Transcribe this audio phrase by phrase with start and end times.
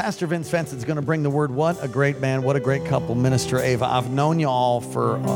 [0.00, 1.50] Pastor Vince Fence is going to bring the word.
[1.50, 2.42] What a great man.
[2.42, 3.84] What a great couple, Minister Ava.
[3.84, 5.30] I've known you all for a,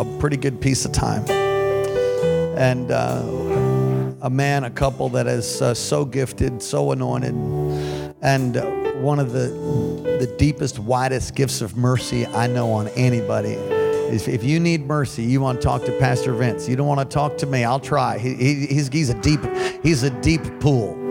[0.00, 1.28] a pretty good piece of time.
[1.28, 3.20] And uh,
[4.22, 7.34] a man, a couple that is uh, so gifted, so anointed,
[8.22, 8.56] and
[9.02, 9.48] one of the,
[10.18, 13.58] the deepest, widest gifts of mercy I know on anybody.
[14.10, 16.66] If, if you need mercy, you want to talk to Pastor Vince.
[16.66, 17.64] You don't want to talk to me.
[17.64, 18.16] I'll try.
[18.16, 19.40] He, he, he's, he's a deep
[19.82, 21.07] he's a deep pool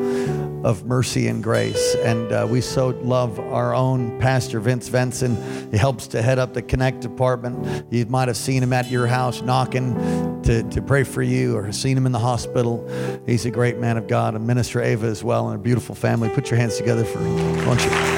[0.64, 1.96] of mercy and grace.
[1.96, 5.72] And uh, we so love our own Pastor Vince Venson.
[5.72, 7.86] He helps to head up the Connect department.
[7.91, 9.95] You might have seen him at your house knocking
[10.44, 12.88] to, to pray for you or seen him in the hospital.
[13.26, 14.36] He's a great man of God.
[14.36, 16.30] And Minister Ava as well and a beautiful family.
[16.30, 17.20] Put your hands together for,
[17.66, 18.16] won't you?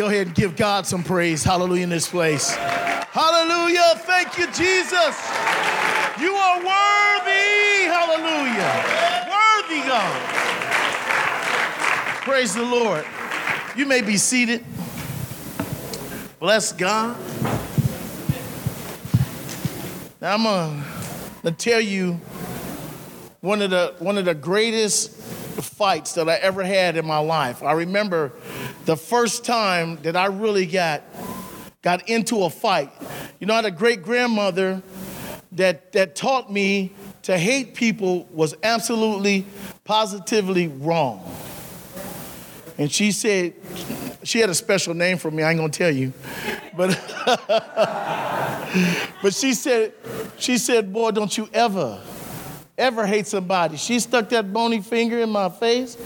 [0.00, 1.44] Go ahead and give God some praise.
[1.44, 2.54] Hallelujah in this place.
[2.54, 3.96] Hallelujah.
[3.96, 5.30] Thank you, Jesus.
[6.18, 7.84] You are worthy.
[7.84, 8.72] Hallelujah.
[9.28, 10.22] Worthy, God.
[12.22, 13.04] Praise the Lord.
[13.76, 14.64] You may be seated.
[16.38, 17.14] Bless God.
[20.22, 20.46] Now I'm
[21.42, 22.18] to tell you
[23.42, 25.19] one of the one of the greatest
[25.62, 27.62] fights that I ever had in my life.
[27.62, 28.32] I remember
[28.84, 31.02] the first time that I really got
[31.82, 32.92] got into a fight.
[33.38, 34.82] You know, I had a great grandmother
[35.52, 39.46] that that taught me to hate people was absolutely
[39.84, 41.22] positively wrong.
[42.78, 43.54] And she said
[44.22, 46.12] she had a special name for me, I ain't gonna tell you.
[46.76, 46.90] But
[49.22, 49.92] but she said,
[50.38, 52.00] she said, boy, don't you ever
[52.80, 53.76] ever hate somebody.
[53.76, 55.96] She stuck that bony finger in my face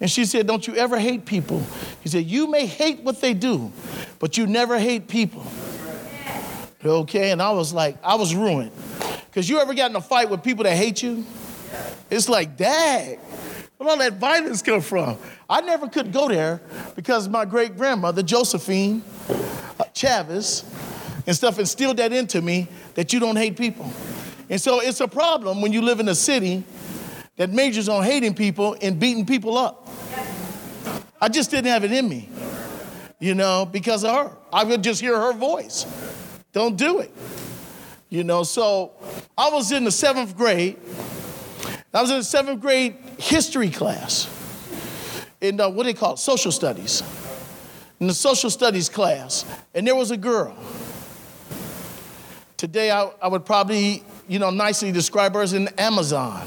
[0.00, 1.62] and she said, Don't you ever hate people.
[2.02, 3.72] He said, You may hate what they do,
[4.18, 5.46] but you never hate people.
[6.84, 8.70] Okay, and I was like, I was ruined.
[9.26, 11.24] Because you ever got in a fight with people that hate you?
[12.10, 13.18] It's like, dang,
[13.76, 15.18] where all that violence come from?
[15.50, 16.60] I never could go there
[16.94, 19.02] because my great grandmother, Josephine
[19.78, 20.64] uh, Chavez,
[21.26, 23.92] and stuff instilled that into me that you don't hate people.
[24.50, 26.64] And so it's a problem when you live in a city
[27.36, 29.88] that majors on hating people and beating people up.
[31.20, 32.28] I just didn't have it in me,
[33.18, 34.36] you know, because of her.
[34.52, 35.84] I would just hear her voice.
[36.52, 37.12] Don't do it.
[38.08, 38.92] You know, so
[39.36, 40.78] I was in the seventh grade.
[41.92, 44.28] I was in the seventh grade history class
[45.40, 46.18] in uh, what do they call it?
[46.18, 47.02] Social studies.
[48.00, 49.44] In the social studies class.
[49.74, 50.56] And there was a girl.
[52.56, 56.46] Today I, I would probably you know, nicely describe her as an Amazon.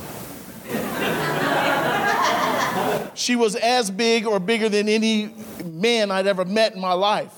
[3.15, 5.33] she was as big or bigger than any
[5.65, 7.33] man I'd ever met in my life.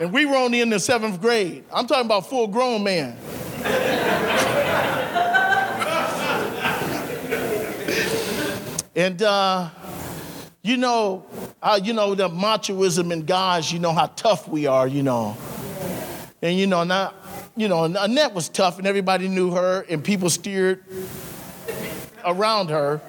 [0.00, 1.64] And we were only in the seventh grade.
[1.72, 3.18] I'm talking about full grown man.
[8.94, 9.68] and uh,
[10.62, 11.26] you know,
[11.60, 13.72] uh, you know the machoism in guys.
[13.72, 14.86] You know how tough we are.
[14.86, 15.36] You know,
[16.40, 17.14] and you know, now,
[17.56, 20.84] you know, Annette was tough and everybody knew her and people steered
[22.24, 23.00] around her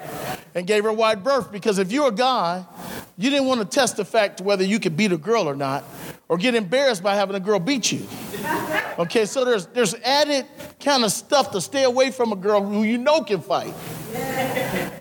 [0.55, 2.65] and gave her wide berth because if you're a guy,
[3.17, 5.83] you didn't want to test the fact whether you could beat a girl or not
[6.27, 8.05] or get embarrassed by having a girl beat you.
[8.97, 10.45] Okay, so there's, there's added
[10.79, 13.73] kind of stuff to stay away from a girl who you know can fight.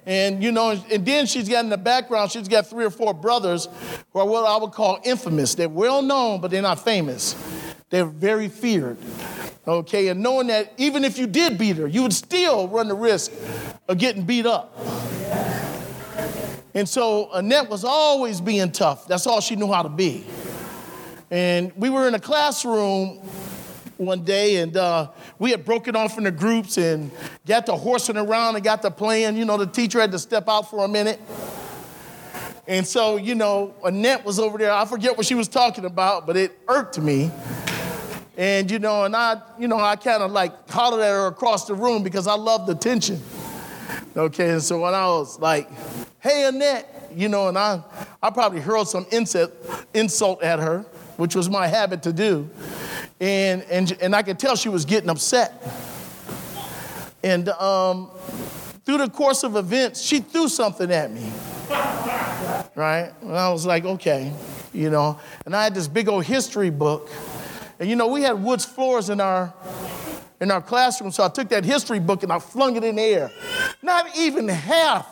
[0.07, 3.13] And you know, and then she's got in the background, she's got three or four
[3.13, 3.69] brothers
[4.13, 5.55] who are what I would call infamous.
[5.55, 7.35] They're well known, but they're not famous.
[7.91, 8.99] They're very feared.
[9.67, 12.95] Okay, and knowing that even if you did beat her, you would still run the
[12.95, 13.33] risk
[13.87, 14.79] of getting beat up.
[16.75, 19.07] And so Annette was always being tough.
[19.07, 20.25] That's all she knew how to be.
[21.31, 23.19] And we were in a classroom
[23.99, 27.11] one day, and uh, we had broken off into groups and
[27.47, 29.37] got to horsing around and got to playing.
[29.37, 31.21] You know, the teacher had to step out for a minute.
[32.67, 34.73] And so, you know, Annette was over there.
[34.73, 37.31] I forget what she was talking about, but it irked me.
[38.39, 41.65] And, you know, and I, you know, I kind of like hollered at her across
[41.65, 43.21] the room because I love the tension.
[44.17, 45.69] Okay, and so when I was like,
[46.21, 47.83] hey, Annette, you know, and I,
[48.23, 49.53] I probably hurled some insult,
[49.93, 50.83] insult at her,
[51.17, 52.49] which was my habit to do.
[53.19, 55.61] And, and, and I could tell she was getting upset.
[57.25, 58.09] And um,
[58.85, 61.29] through the course of events, she threw something at me.
[62.77, 63.13] Right?
[63.21, 64.33] And I was like, okay,
[64.73, 65.19] you know.
[65.45, 67.11] And I had this big old history book
[67.79, 69.53] and you know, we had wood floors in our
[70.41, 73.03] in our classroom, so I took that history book and I flung it in the
[73.03, 73.31] air.
[73.83, 75.07] Not even half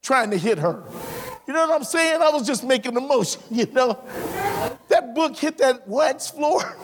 [0.00, 0.84] trying to hit her.
[1.46, 2.22] You know what I'm saying?
[2.22, 3.98] I was just making a motion, you know.
[4.88, 6.76] That book hit that wax floor.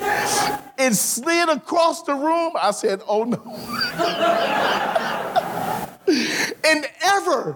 [0.82, 2.52] It slid across the room.
[2.58, 3.36] I said, oh no.
[6.64, 7.54] and ever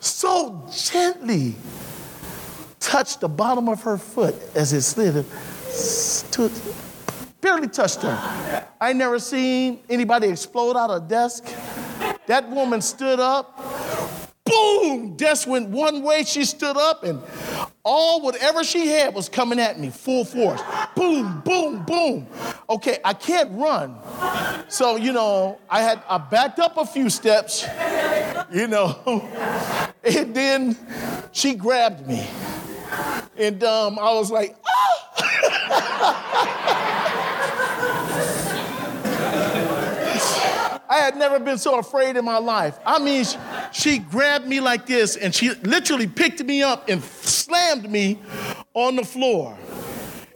[0.00, 1.54] so gently
[2.80, 5.24] touched the bottom of her foot as it slid.
[5.68, 6.52] Stood,
[7.40, 8.66] barely touched her.
[8.80, 11.44] I never seen anybody explode out of a desk.
[12.26, 13.58] That woman stood up.
[14.44, 15.16] Boom!
[15.16, 16.24] Desk went one way.
[16.24, 17.20] She stood up, and
[17.84, 20.60] all whatever she had was coming at me full force.
[20.94, 22.26] Boom, boom, boom.
[22.68, 23.96] Okay, I can't run.
[24.68, 27.66] So, you know, I had I backed up a few steps,
[28.52, 28.98] you know,
[30.04, 30.76] and then
[31.32, 32.26] she grabbed me.
[33.36, 34.87] And um, I was like, ah!
[40.90, 42.78] I had never been so afraid in my life.
[42.86, 43.24] I mean,
[43.72, 48.18] she, grabbed me like this and she literally picked me up and slammed me
[48.74, 49.56] on the floor.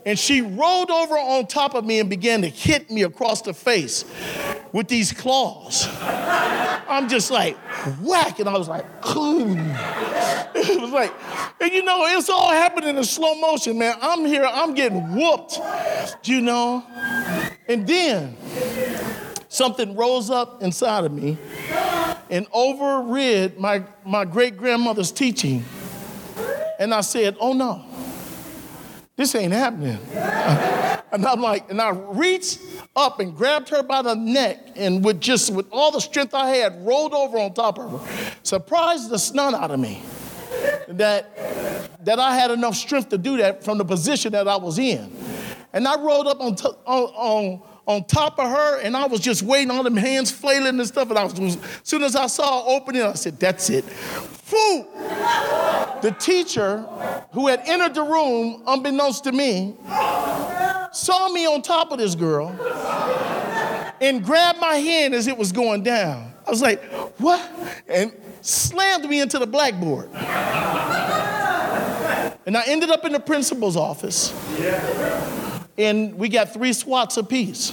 [0.04, 3.54] And she rolled over on top of me and began to hit me across the
[3.54, 4.04] face
[4.72, 5.86] with these claws.
[6.00, 7.56] I'm just like,
[8.00, 8.40] whack.
[8.40, 8.84] And I was like,
[9.16, 9.56] Ooh.
[10.54, 11.12] it was like,
[11.60, 13.96] and you know, it's all happening in slow motion, man.
[14.00, 15.60] I'm here, I'm getting whooped,
[16.24, 16.84] you know?
[17.68, 18.36] And then
[19.48, 21.38] something rose up inside of me
[22.30, 25.64] and overrid my, my great grandmother's teaching.
[26.78, 27.84] And I said, oh no,
[29.16, 29.98] this ain't happening.
[30.14, 32.60] and I'm like, and I reached
[32.96, 36.48] up and grabbed her by the neck and with just with all the strength I
[36.48, 38.34] had, rolled over on top of her.
[38.42, 40.02] Surprised the snot out of me
[40.88, 44.78] that, that I had enough strength to do that from the position that I was
[44.78, 45.14] in.
[45.72, 49.20] And I rolled up on, t- on, on on top of her, and I was
[49.20, 51.10] just waiting, all them hands flailing and stuff.
[51.10, 53.84] And I was, as soon as I saw her opening, I said, That's it.
[53.84, 54.86] Foo!
[56.02, 56.80] The teacher
[57.32, 59.76] who had entered the room, unbeknownst to me,
[60.92, 62.48] saw me on top of this girl
[64.00, 66.32] and grabbed my hand as it was going down.
[66.46, 66.82] I was like,
[67.18, 67.50] What?
[67.88, 68.12] And
[68.42, 70.08] slammed me into the blackboard.
[72.44, 74.34] And I ended up in the principal's office.
[74.58, 77.72] Yeah and we got three swats apiece.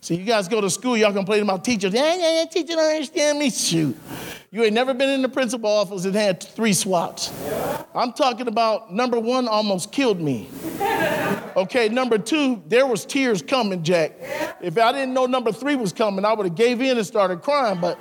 [0.00, 1.92] So you guys go to school, y'all complain about teachers.
[1.92, 3.50] Yeah, yeah, yeah, teacher don't understand me.
[3.50, 3.96] Shoot.
[4.50, 7.32] You ain't never been in the principal office and had three swats.
[7.94, 10.48] I'm talking about number one almost killed me.
[11.56, 14.12] Okay, number two, there was tears coming, Jack.
[14.62, 17.42] If I didn't know number three was coming, I would have gave in and started
[17.42, 17.98] crying, but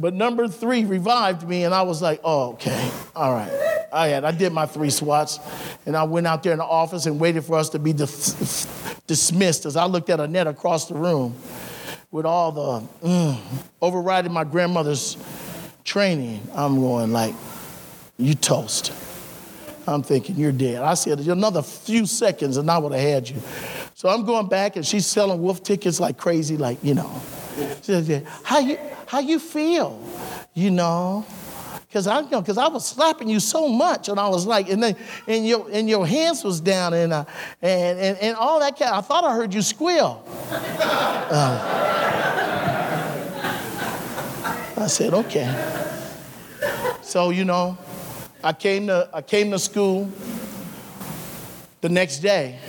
[0.00, 3.52] But number three revived me, and I was like, oh, okay, all right.
[3.92, 5.38] I had, I did my three swats,
[5.84, 8.66] and I went out there in the office and waited for us to be dis-
[9.06, 11.36] dismissed as I looked at Annette across the room
[12.10, 13.38] with all the mm,
[13.82, 15.18] overriding my grandmother's
[15.84, 16.40] training.
[16.54, 17.34] I'm going like,
[18.16, 18.92] you toast.
[19.86, 20.82] I'm thinking, you're dead.
[20.82, 23.36] I said, another few seconds and I would have had you.
[23.94, 27.10] So I'm going back and she's selling wolf tickets like crazy, like, you know.
[27.56, 30.00] She said, how you, how you feel,
[30.54, 31.24] you know.
[31.92, 34.70] Cause I, you know, cause I was slapping you so much, and I was like,
[34.70, 34.94] and then,
[35.26, 37.24] and your, and your hands was down, and, uh,
[37.60, 38.80] and, and, and all that.
[38.80, 40.24] I thought I heard you squeal.
[40.50, 41.88] Uh,
[44.76, 45.52] I said, okay.
[47.02, 47.76] So you know,
[48.44, 50.08] I came to, I came to school
[51.80, 52.60] the next day,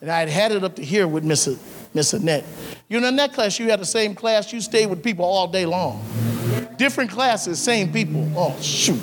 [0.00, 1.46] and I had had it up to here with Miss
[1.92, 2.46] Miss Annette.
[2.92, 5.48] You know, in that class, you had the same class, you stayed with people all
[5.48, 6.04] day long.
[6.76, 8.30] Different classes, same people.
[8.36, 9.00] Oh, shoot.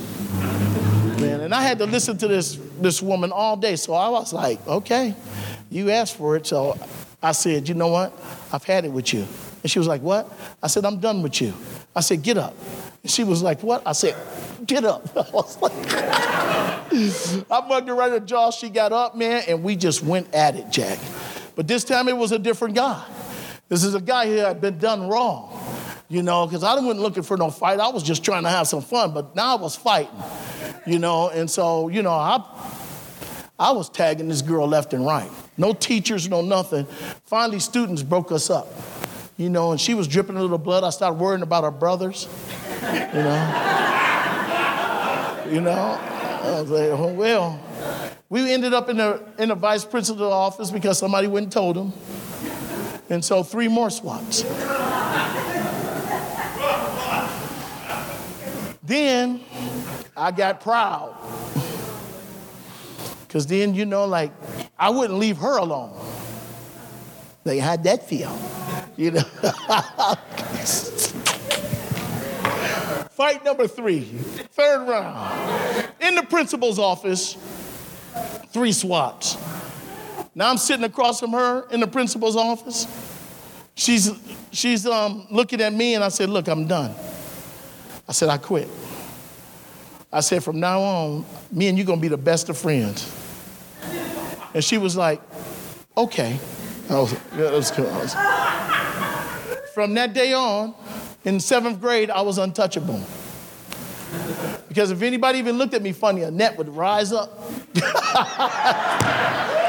[1.19, 3.75] Man, and I had to listen to this, this woman all day.
[3.77, 5.15] So I was like, okay,
[5.71, 6.45] you asked for it.
[6.45, 6.77] So
[7.23, 8.13] I said, you know what?
[8.53, 9.25] I've had it with you.
[9.63, 10.31] And she was like, what?
[10.61, 11.55] I said, I'm done with you.
[11.95, 12.55] I said, get up.
[13.01, 13.81] And she was like, what?
[13.87, 14.15] I said,
[14.67, 15.09] get up.
[15.17, 18.51] I was like, I mugged her right in the jaw.
[18.51, 20.99] She got up, man, and we just went at it, Jack.
[21.55, 23.03] But this time it was a different guy.
[23.69, 25.55] This is a guy who had been done wrong,
[26.09, 27.79] you know, because I wasn't looking for no fight.
[27.79, 30.23] I was just trying to have some fun, but now I was fighting,
[30.87, 32.43] you know, and so, you know, I,
[33.59, 35.29] I was tagging this girl left and right.
[35.55, 36.85] No teachers, no nothing.
[37.25, 38.67] Finally, students broke us up,
[39.37, 40.83] you know, and she was dripping a little blood.
[40.83, 42.27] I started worrying about her brothers,
[42.81, 43.85] you know.
[45.51, 47.61] you know, I was like, oh, well.
[48.31, 51.75] We ended up in the, in the vice principal's office because somebody went and told
[51.75, 51.91] him.
[53.09, 54.43] And so three more swats.
[58.83, 59.41] then
[60.15, 61.15] I got proud.
[63.27, 64.31] Because then, you know, like,
[64.77, 65.95] I wouldn't leave her alone.
[67.45, 68.37] Like, how'd that feel?
[68.97, 69.21] You know?
[73.11, 75.89] Fight number three, third round.
[75.99, 77.37] In the principal's office,
[78.51, 79.37] three swats.
[80.39, 82.87] Now I'm sitting across from her in the principal's office.
[83.75, 84.09] She's,
[84.53, 86.95] she's um, looking at me, and I said, Look, I'm done.
[88.07, 88.69] I said, I quit.
[90.13, 93.13] I said, From now on, me and you're going to be the best of friends.
[94.53, 95.21] And she was like,
[95.97, 96.39] Okay.
[96.89, 97.89] I was, yeah, was cool.
[99.73, 100.73] From that day on,
[101.25, 103.01] in seventh grade, I was untouchable.
[104.69, 107.29] Because if anybody even looked at me funny, Annette would rise up.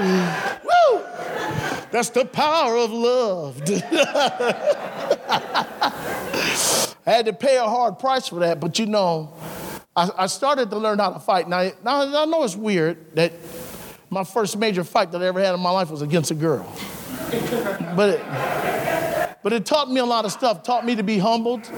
[0.00, 1.02] Woo!
[1.90, 3.62] That's the power of love.
[7.06, 9.34] I had to pay a hard price for that, but you know,
[9.96, 11.48] I, I started to learn how to fight.
[11.48, 13.32] Now, now, I know it's weird that
[14.08, 16.70] my first major fight that I ever had in my life was against a girl.
[17.96, 18.20] But it,
[19.42, 20.62] but it taught me a lot of stuff.
[20.62, 21.68] Taught me to be humbled.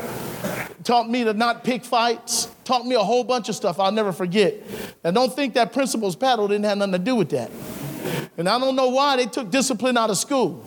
[0.85, 2.49] Taught me to not pick fights.
[2.65, 4.55] Taught me a whole bunch of stuff I'll never forget.
[5.03, 7.51] Now, don't think that principal's paddle didn't have nothing to do with that.
[8.37, 10.65] And I don't know why they took discipline out of school.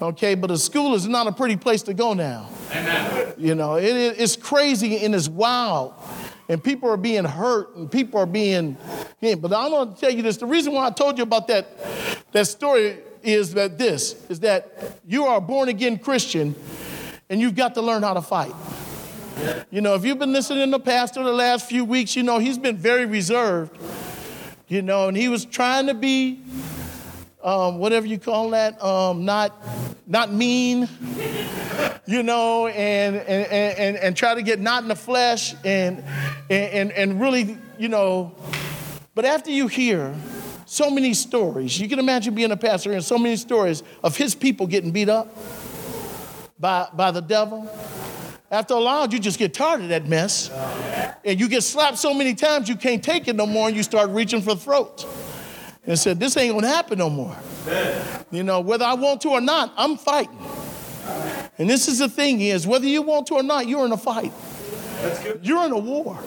[0.00, 2.48] Okay, but a school is not a pretty place to go now.
[3.36, 5.94] You know, it, it- it's crazy and it's wild.
[6.48, 8.76] And people are being hurt and people are being,
[9.20, 10.36] yeah, but I'm gonna tell you this.
[10.38, 11.66] The reason why I told you about that,
[12.32, 16.54] that story is that this, is that you are a born again Christian
[17.28, 18.54] and you've got to learn how to fight.
[19.70, 22.38] You know, if you've been listening to the Pastor the last few weeks, you know,
[22.38, 23.76] he's been very reserved,
[24.68, 26.40] you know, and he was trying to be,
[27.42, 29.54] um, whatever you call that, um, not,
[30.06, 30.88] not mean,
[32.06, 36.04] you know, and, and, and, and try to get not in the flesh and,
[36.50, 38.34] and, and really, you know,
[39.14, 40.14] but after you hear
[40.66, 44.34] so many stories, you can imagine being a pastor and so many stories of his
[44.34, 45.34] people getting beat up
[46.60, 47.70] by, by the devil.
[48.50, 50.50] After a while, you just get tired of that mess.
[51.24, 53.82] And you get slapped so many times you can't take it no more and you
[53.82, 55.06] start reaching for throats.
[55.86, 57.36] And said, This ain't gonna happen no more.
[58.30, 60.38] You know, whether I want to or not, I'm fighting.
[61.58, 63.96] And this is the thing is, whether you want to or not, you're in a
[63.96, 64.32] fight.
[65.42, 66.18] You're in a war.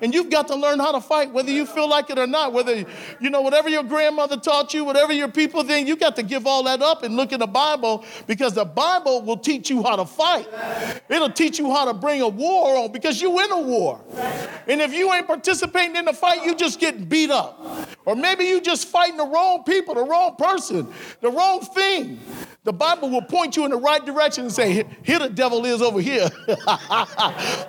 [0.00, 2.52] And you've got to learn how to fight, whether you feel like it or not.
[2.52, 2.84] Whether,
[3.20, 6.46] you know, whatever your grandmother taught you, whatever your people think, you got to give
[6.46, 9.96] all that up and look in the Bible because the Bible will teach you how
[9.96, 10.48] to fight.
[11.08, 14.00] It'll teach you how to bring a war on because you win a war.
[14.66, 17.88] And if you ain't participating in the fight, you just getting beat up.
[18.04, 22.18] Or maybe you just fighting the wrong people, the wrong person, the wrong thing.
[22.64, 25.80] The Bible will point you in the right direction and say, here the devil is
[25.80, 26.28] over here.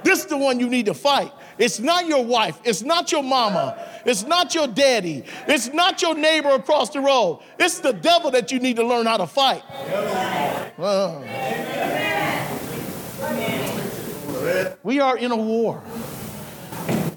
[0.04, 1.32] this is the one you need to fight.
[1.58, 2.60] It's not your wife.
[2.64, 3.78] It's not your mama.
[4.06, 5.24] It's not your daddy.
[5.48, 7.42] It's not your neighbor across the road.
[7.60, 9.64] It's the devil that you need to learn how to fight.
[10.78, 11.22] Uh.
[14.84, 15.84] We are in a war.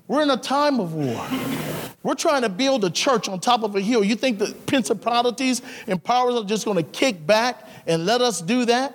[0.06, 1.26] We're in a time of war.
[2.02, 4.04] We're trying to build a church on top of a hill.
[4.04, 8.42] You think the principalities and powers are just going to kick back and let us
[8.42, 8.94] do that?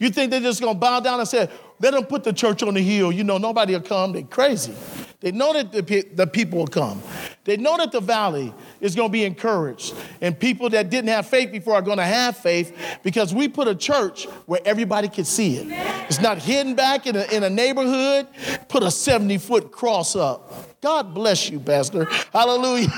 [0.00, 1.48] You think they're just going to bow down and say,
[1.80, 3.10] let them put the church on the hill.
[3.10, 4.12] You know, nobody will come.
[4.12, 4.74] They're crazy.
[5.20, 7.02] They know that the, pe- the people will come.
[7.44, 9.94] They know that the valley is going to be encouraged.
[10.20, 13.68] And people that didn't have faith before are going to have faith because we put
[13.68, 15.66] a church where everybody can see it.
[16.08, 18.26] It's not hidden back in a, in a neighborhood.
[18.68, 20.80] Put a 70 foot cross up.
[20.80, 22.06] God bless you, Pastor.
[22.32, 22.88] Hallelujah.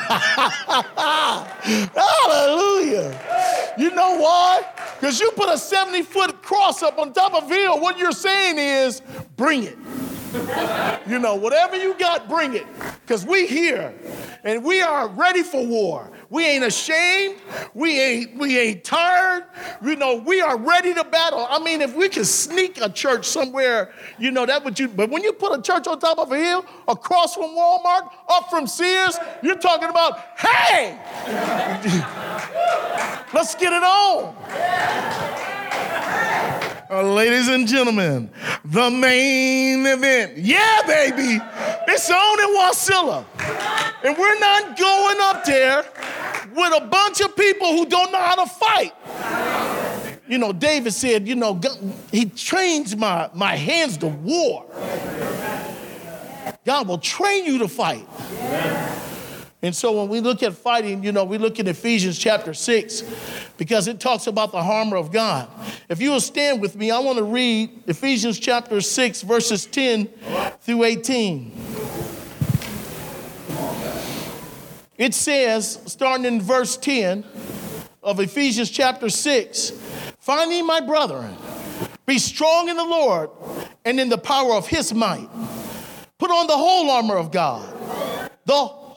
[1.97, 3.21] Hallelujah.
[3.77, 4.63] You know why?
[5.01, 7.81] Because you put a 70 foot cross up on top of hill.
[7.81, 9.03] What you're saying is,
[9.37, 9.77] bring it.
[11.05, 12.65] You know, whatever you got, bring it.
[13.01, 13.93] Because we here
[14.45, 16.11] and we are ready for war.
[16.31, 17.39] We ain't ashamed.
[17.75, 19.45] We ain't, we ain't tired.
[19.85, 21.47] You know, we are ready to battle.
[21.51, 25.11] I mean, if we could sneak a church somewhere, you know, that would you, but
[25.11, 28.67] when you put a church on top of a hill, across from Walmart, up from
[28.67, 30.99] Sears, you're talking about, hey,
[33.35, 34.37] let's get it on.
[36.93, 38.29] Uh, ladies and gentlemen,
[38.67, 40.37] the main event.
[40.37, 41.43] Yeah, baby.
[41.89, 43.25] It's on in Wasilla.
[44.05, 45.87] And we're not going up there
[46.55, 48.93] with a bunch of people who don't know how to fight.
[50.29, 51.59] You know, David said, you know,
[52.11, 54.67] he trains my, my hands to war.
[56.67, 58.07] God will train you to fight.
[59.65, 63.05] And so when we look at fighting, you know, we look at Ephesians chapter 6
[63.57, 65.49] because it talks about the armor of God.
[65.89, 70.09] If you will stand with me, I want to read Ephesians chapter 6, verses 10
[70.63, 71.53] through 18.
[74.99, 77.25] It says, starting in verse 10
[78.03, 79.71] of Ephesians chapter 6,
[80.19, 81.37] finding my brethren,
[82.05, 83.31] be strong in the Lord
[83.85, 85.29] and in the power of his might.
[86.19, 87.73] Put on the whole armor of God,
[88.45, 88.82] the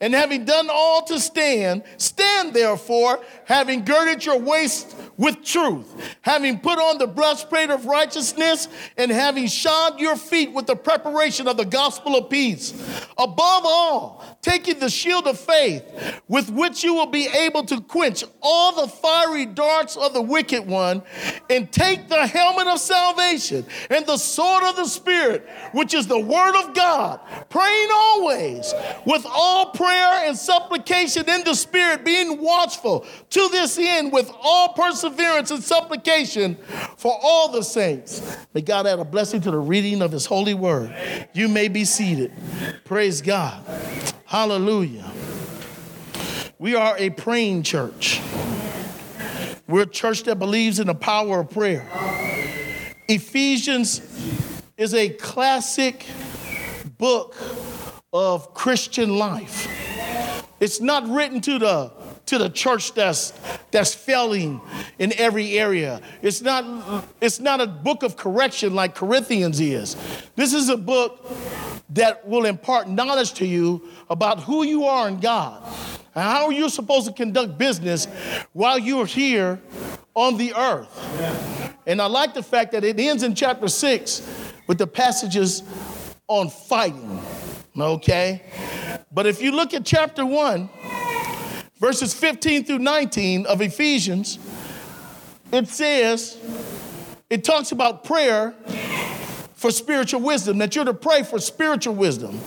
[0.00, 6.56] And having done all to stand, stand therefore, having girded your waist with truth, having
[6.60, 11.56] put on the breastplate of righteousness, and having shod your feet with the preparation of
[11.56, 12.72] the gospel of peace.
[13.18, 15.82] Above all, taking the shield of faith,
[16.28, 20.64] with which you will be able to quench all the fiery darts of the wicked
[20.64, 21.02] one,
[21.50, 26.20] and take the helmet of salvation and the sword of the Spirit, which is the
[26.20, 28.72] word of God, praying always
[29.04, 34.72] with all prayer and supplication in the Spirit, being watchful to this end with all
[34.74, 36.56] perseverance and supplication
[36.96, 38.36] for all the saints.
[38.54, 40.94] May God add a blessing to the reading of his holy word.
[41.32, 42.32] You may be seated.
[42.84, 43.64] Praise God.
[44.26, 45.10] Hallelujah.
[46.58, 48.20] We are a praying church.
[49.66, 51.88] We're a church that believes in the power of prayer.
[53.08, 54.00] Ephesians
[54.76, 56.04] is a classic
[56.98, 57.36] book
[58.12, 59.68] of Christian life.
[60.60, 61.92] It's not written to the
[62.30, 63.32] to the church that's
[63.70, 64.60] that's failing
[64.98, 66.00] in every area.
[66.22, 69.96] It's not it's not a book of correction like Corinthians is.
[70.36, 71.28] This is a book
[71.90, 75.60] that will impart knowledge to you about who you are in God
[76.14, 78.06] and how you're supposed to conduct business
[78.52, 79.60] while you're here
[80.14, 81.76] on the earth.
[81.86, 84.22] And I like the fact that it ends in chapter six
[84.68, 85.64] with the passages
[86.28, 87.20] on fighting.
[87.76, 88.42] Okay?
[89.10, 90.70] But if you look at chapter one,
[91.80, 94.38] verses 15 through 19 of Ephesians,
[95.50, 96.38] it says,
[97.28, 98.54] it talks about prayer
[99.54, 102.38] for spiritual wisdom, that you're to pray for spiritual wisdom.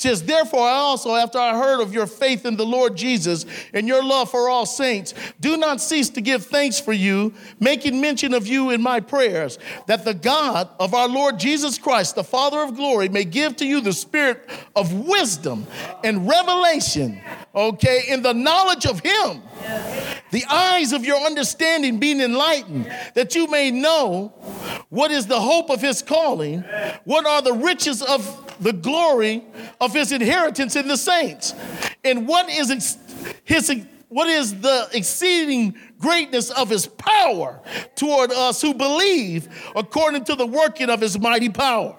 [0.00, 3.86] Says, Therefore, I also, after I heard of your faith in the Lord Jesus and
[3.86, 8.32] your love for all saints, do not cease to give thanks for you, making mention
[8.32, 9.58] of you in my prayers,
[9.88, 13.66] that the God of our Lord Jesus Christ, the Father of glory, may give to
[13.66, 15.66] you the spirit of wisdom
[16.02, 17.20] and revelation,
[17.54, 19.42] okay, in the knowledge of Him.
[20.30, 24.28] The eyes of your understanding being enlightened, that you may know
[24.88, 26.62] what is the hope of his calling,
[27.04, 29.42] what are the riches of the glory
[29.80, 31.54] of his inheritance in the saints,
[32.04, 32.98] and what is ex-
[33.44, 33.70] his
[34.08, 37.60] what is the exceeding greatness of his power
[37.94, 41.94] toward us who believe according to the working of his mighty power,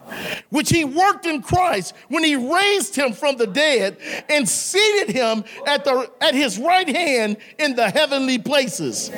[0.49, 3.97] which he worked in Christ when he raised him from the dead
[4.29, 9.09] and seated him at, the, at his right hand in the heavenly places,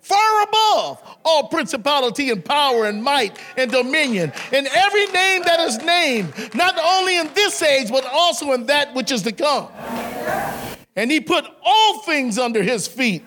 [0.00, 5.78] far above all principality and power and might and dominion, and every name that is
[5.82, 9.68] named, not only in this age, but also in that which is to come.
[10.96, 13.24] And he put all things under his feet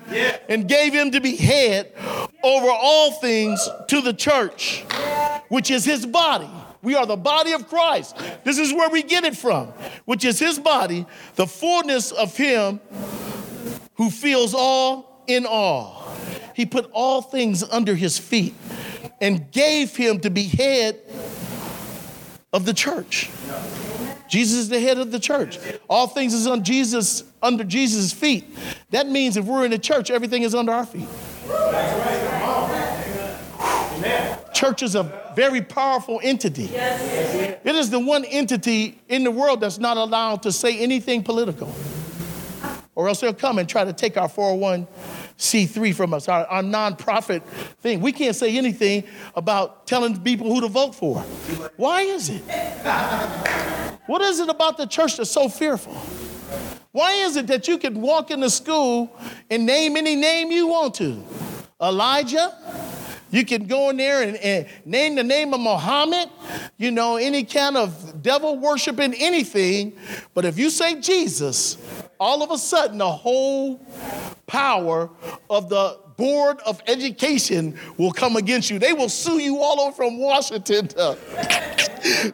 [0.50, 1.92] and gave him to be head
[2.44, 4.84] over all things to the church,
[5.48, 6.50] which is his body.
[6.82, 8.18] We are the body of Christ.
[8.44, 9.68] This is where we get it from,
[10.04, 12.82] which is his body, the fullness of him
[13.96, 16.06] who fills all in all.
[16.54, 18.54] He put all things under his feet
[19.22, 21.00] and gave him to be head
[22.52, 23.30] of the church.
[24.34, 25.60] Jesus is the head of the church.
[25.88, 28.46] All things is on Jesus under Jesus' feet.
[28.90, 31.08] That means if we're in the church, everything is under our feet.
[34.52, 35.04] Church is a
[35.36, 36.72] very powerful entity.
[36.74, 41.72] It is the one entity in the world that's not allowed to say anything political.
[42.96, 44.30] Or else they'll come and try to take our
[45.38, 47.44] 401c3 from us, our, our nonprofit
[47.82, 48.02] thing.
[48.02, 49.04] We can't say anything
[49.36, 51.20] about telling people who to vote for.
[51.78, 52.42] Why is it?
[54.06, 55.94] What is it about the church that's so fearful?
[56.92, 59.16] Why is it that you can walk into school
[59.50, 61.24] and name any name you want to?
[61.82, 62.56] Elijah?
[63.32, 66.30] You can go in there and, and name the name of Muhammad,
[66.78, 69.98] you know, any kind of devil worshiping anything.
[70.36, 71.78] But if you say Jesus,
[72.20, 73.80] all of a sudden the whole
[74.48, 75.10] power
[75.50, 78.80] of the Board of Education will come against you.
[78.80, 80.88] They will sue you all over from Washington.
[80.90, 81.18] To,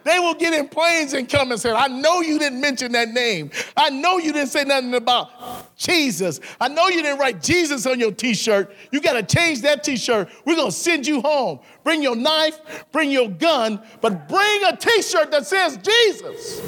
[0.04, 3.08] they will get in planes and come and say, I know you didn't mention that
[3.08, 3.50] name.
[3.76, 6.40] I know you didn't say nothing about Jesus.
[6.60, 8.72] I know you didn't write Jesus on your t shirt.
[8.92, 10.28] You got to change that t shirt.
[10.44, 11.60] We're going to send you home.
[11.82, 12.60] Bring your knife,
[12.92, 16.60] bring your gun, but bring a t shirt that says Jesus.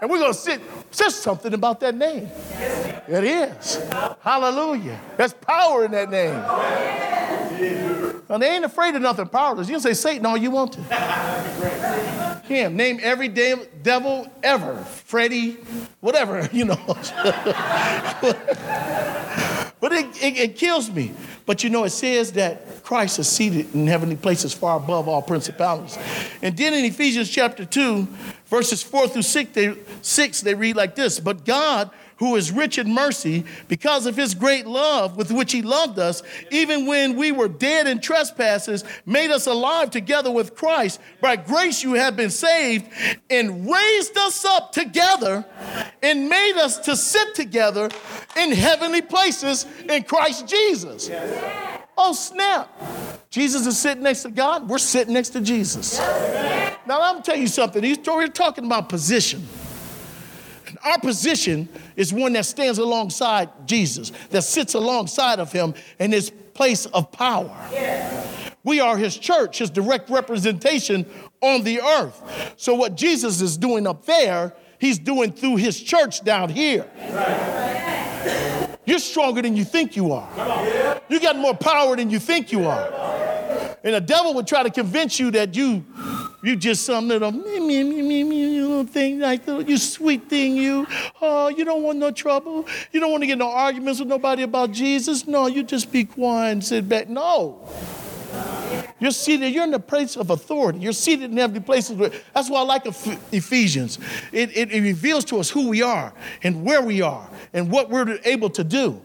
[0.00, 0.60] And we're going to sit.
[0.90, 2.28] Says something about that name.
[3.08, 3.76] It is.
[4.20, 5.00] Hallelujah.
[5.16, 6.34] There's power in that name.
[8.28, 9.68] Now, they ain't afraid of nothing powerless.
[9.68, 10.80] You can say Satan all you want to.
[12.44, 12.76] Him.
[12.76, 14.76] Name every devil ever.
[14.76, 15.58] Freddy,
[16.00, 16.76] whatever, you know.
[19.80, 21.12] but it, it, it kills me.
[21.44, 25.22] But you know, it says that Christ is seated in heavenly places far above all
[25.22, 25.98] principalities.
[26.42, 28.06] And then in Ephesians chapter 2,
[28.46, 32.78] verses 4 through 6, they, 6, they read like this But God, who is rich
[32.78, 37.30] in mercy, because of his great love with which he loved us, even when we
[37.32, 41.00] were dead in trespasses, made us alive together with Christ.
[41.20, 42.86] By grace you have been saved,
[43.28, 45.44] and raised us up together,
[46.02, 47.90] and made us to sit together
[48.36, 51.10] in heavenly places in Christ Jesus.
[51.98, 52.70] Oh, snap.
[53.30, 55.98] Jesus is sitting next to God, we're sitting next to Jesus.
[56.86, 57.82] Now, I'm tell you something.
[57.82, 59.46] We're talking about position.
[60.86, 66.30] Our position is one that stands alongside Jesus, that sits alongside of him in his
[66.54, 67.52] place of power.
[68.62, 71.04] We are his church, his direct representation
[71.40, 72.54] on the earth.
[72.56, 76.88] So, what Jesus is doing up there, he's doing through his church down here.
[78.84, 81.00] You're stronger than you think you are.
[81.08, 83.76] You got more power than you think you are.
[83.82, 85.84] And the devil would try to convince you that you
[86.42, 89.68] you just some little me, me, me, me, me, little thing like that.
[89.68, 90.86] You sweet thing, you.
[91.20, 92.66] Oh, you don't want no trouble.
[92.92, 95.26] You don't want to get no arguments with nobody about Jesus.
[95.26, 97.08] No, you just be quiet and sit back.
[97.08, 97.68] No.
[98.98, 100.78] You're seated, you're in the place of authority.
[100.78, 101.98] You're seated in heavenly places.
[102.32, 103.98] That's why I like Ephesians.
[104.32, 107.90] It, it, it reveals to us who we are and where we are and what
[107.90, 109.00] we're able to do.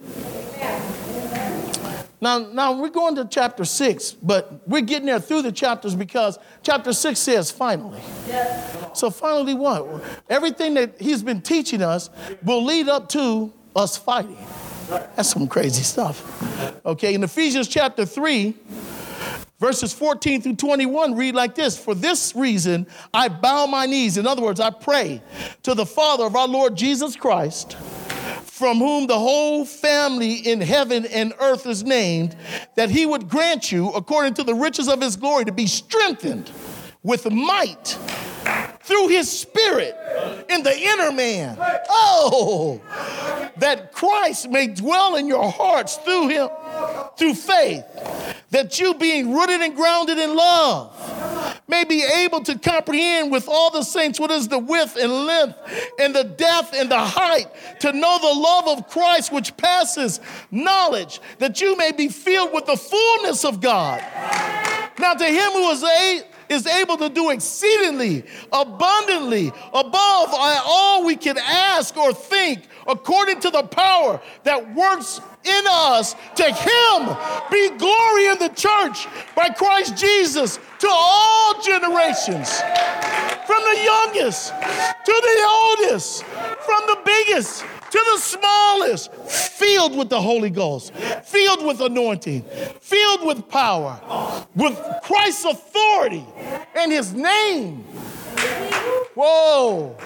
[2.21, 6.37] Now, now we're going to chapter six, but we're getting there through the chapters because
[6.61, 7.99] chapter six says finally.
[8.27, 8.99] Yes.
[8.99, 10.03] So finally, what?
[10.29, 12.11] Everything that he's been teaching us
[12.43, 14.37] will lead up to us fighting.
[14.87, 16.85] That's some crazy stuff.
[16.85, 18.53] Okay, in Ephesians chapter 3,
[19.59, 24.17] verses 14 through 21 read like this For this reason I bow my knees.
[24.17, 25.21] In other words, I pray
[25.63, 27.77] to the Father of our Lord Jesus Christ
[28.61, 32.35] from whom the whole family in heaven and earth is named,
[32.75, 36.51] that he would grant you, according to the riches of his glory, to be strengthened
[37.01, 37.97] with might
[38.83, 39.97] through his spirit
[40.47, 41.57] in the inner man.
[41.89, 42.79] Oh,
[43.57, 46.47] that Christ may dwell in your hearts through him,
[47.17, 47.83] through faith,
[48.51, 51.20] that you being rooted and grounded in love
[51.67, 55.57] may be able to comprehend with all the saints what is the width and length
[55.99, 57.47] and the depth and the height,
[57.79, 60.19] to know the love of Christ which passes
[60.51, 64.01] knowledge, that you may be filled with the fullness of God.
[64.99, 71.15] Now, to him who is a is able to do exceedingly, abundantly, above all we
[71.15, 76.15] can ask or think, according to the power that works in us.
[76.35, 77.17] To him
[77.51, 82.61] be glory in the church by Christ Jesus to all generations,
[83.45, 90.21] from the youngest to the oldest, from the biggest to the smallest, filled with the
[90.21, 92.43] Holy Ghost, filled with anointing,
[92.79, 93.99] filled with power,
[94.55, 96.25] with Christ's authority
[96.75, 97.83] and his name.
[99.13, 99.97] Whoa.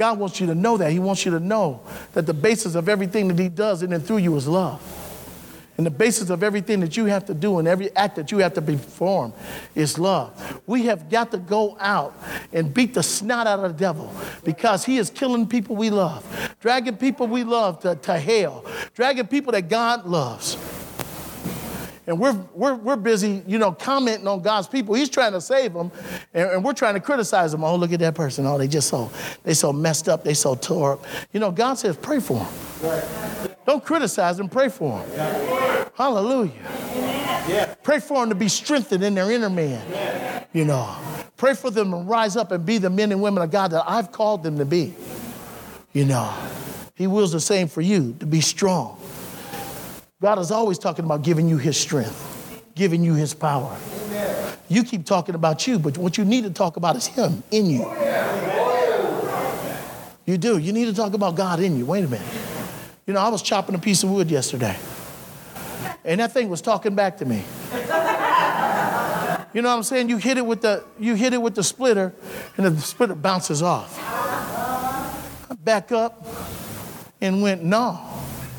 [0.00, 0.92] God wants you to know that.
[0.92, 1.82] He wants you to know
[2.14, 4.80] that the basis of everything that he does in and through you is love.
[5.76, 8.38] And the basis of everything that you have to do and every act that you
[8.38, 9.34] have to perform
[9.74, 10.62] is love.
[10.66, 12.16] We have got to go out
[12.50, 14.10] and beat the snot out of the devil
[14.42, 19.26] because he is killing people we love, dragging people we love to, to hell, dragging
[19.26, 20.56] people that God loves.
[22.10, 24.96] And we're, we're, we're busy, you know, commenting on God's people.
[24.96, 25.92] He's trying to save them,
[26.34, 27.62] and, and we're trying to criticize them.
[27.62, 28.46] Oh, look at that person.
[28.46, 29.12] Oh, they just so,
[29.44, 30.24] they so messed up.
[30.24, 31.04] They so tore up.
[31.32, 32.48] You know, God says, pray for them.
[32.82, 33.56] Right.
[33.64, 35.90] Don't criticize them, pray for them.
[35.94, 36.50] Hallelujah.
[37.48, 37.74] Yeah.
[37.80, 40.44] Pray for them to be strengthened in their inner man.
[40.52, 40.96] You know,
[41.36, 43.84] pray for them to rise up and be the men and women of God that
[43.86, 44.96] I've called them to be.
[45.92, 46.34] You know,
[46.96, 48.99] He wills the same for you to be strong.
[50.20, 53.74] God is always talking about giving you His strength, giving you His power.
[54.04, 54.54] Amen.
[54.68, 57.66] You keep talking about you, but what you need to talk about is Him in
[57.66, 57.90] you.
[60.26, 60.58] You do.
[60.58, 61.86] You need to talk about God in you.
[61.86, 62.26] Wait a minute.
[63.06, 64.76] You know, I was chopping a piece of wood yesterday,
[66.04, 67.42] and that thing was talking back to me.
[69.52, 70.10] You know what I'm saying?
[70.10, 72.14] You hit it with the you hit it with the splitter,
[72.56, 73.96] and the splitter bounces off.
[75.64, 76.26] back up
[77.20, 78.19] and went, no.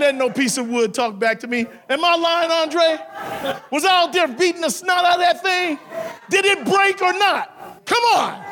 [0.00, 1.66] Letting no piece of wood talk back to me.
[1.90, 2.96] Am I lying, Andre?
[3.70, 5.78] Was I out there beating the snot out of that thing?
[6.30, 7.84] Did it break or not?
[7.84, 8.42] Come on.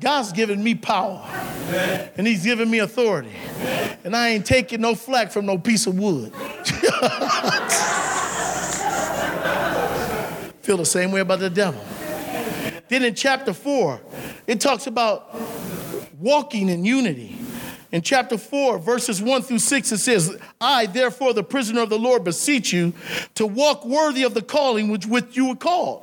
[0.00, 1.24] God's given me power
[2.16, 3.30] and He's given me authority.
[4.02, 6.34] And I ain't taking no flack from no piece of wood.
[10.62, 11.80] Feel the same way about the devil.
[12.90, 14.00] Then in chapter 4,
[14.48, 15.32] it talks about
[16.18, 17.38] walking in unity.
[17.92, 21.98] In chapter 4, verses 1 through 6, it says, I, therefore, the prisoner of the
[22.00, 22.92] Lord, beseech you
[23.36, 26.02] to walk worthy of the calling which with you were called,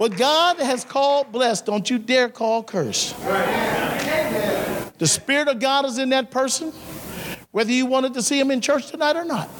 [0.00, 3.12] What God has called blessed, don't you dare call curse.
[4.96, 6.72] The Spirit of God is in that person,
[7.50, 9.50] whether you wanted to see him in church tonight or not.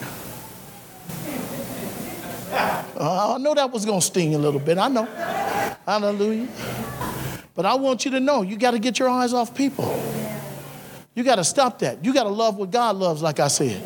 [2.99, 4.79] Uh, I know that was going to sting a little bit.
[4.79, 5.05] I know.
[5.85, 6.49] Hallelujah.
[7.55, 10.03] But I want you to know you got to get your eyes off people.
[11.15, 12.03] You got to stop that.
[12.03, 13.83] You got to love what God loves, like I said.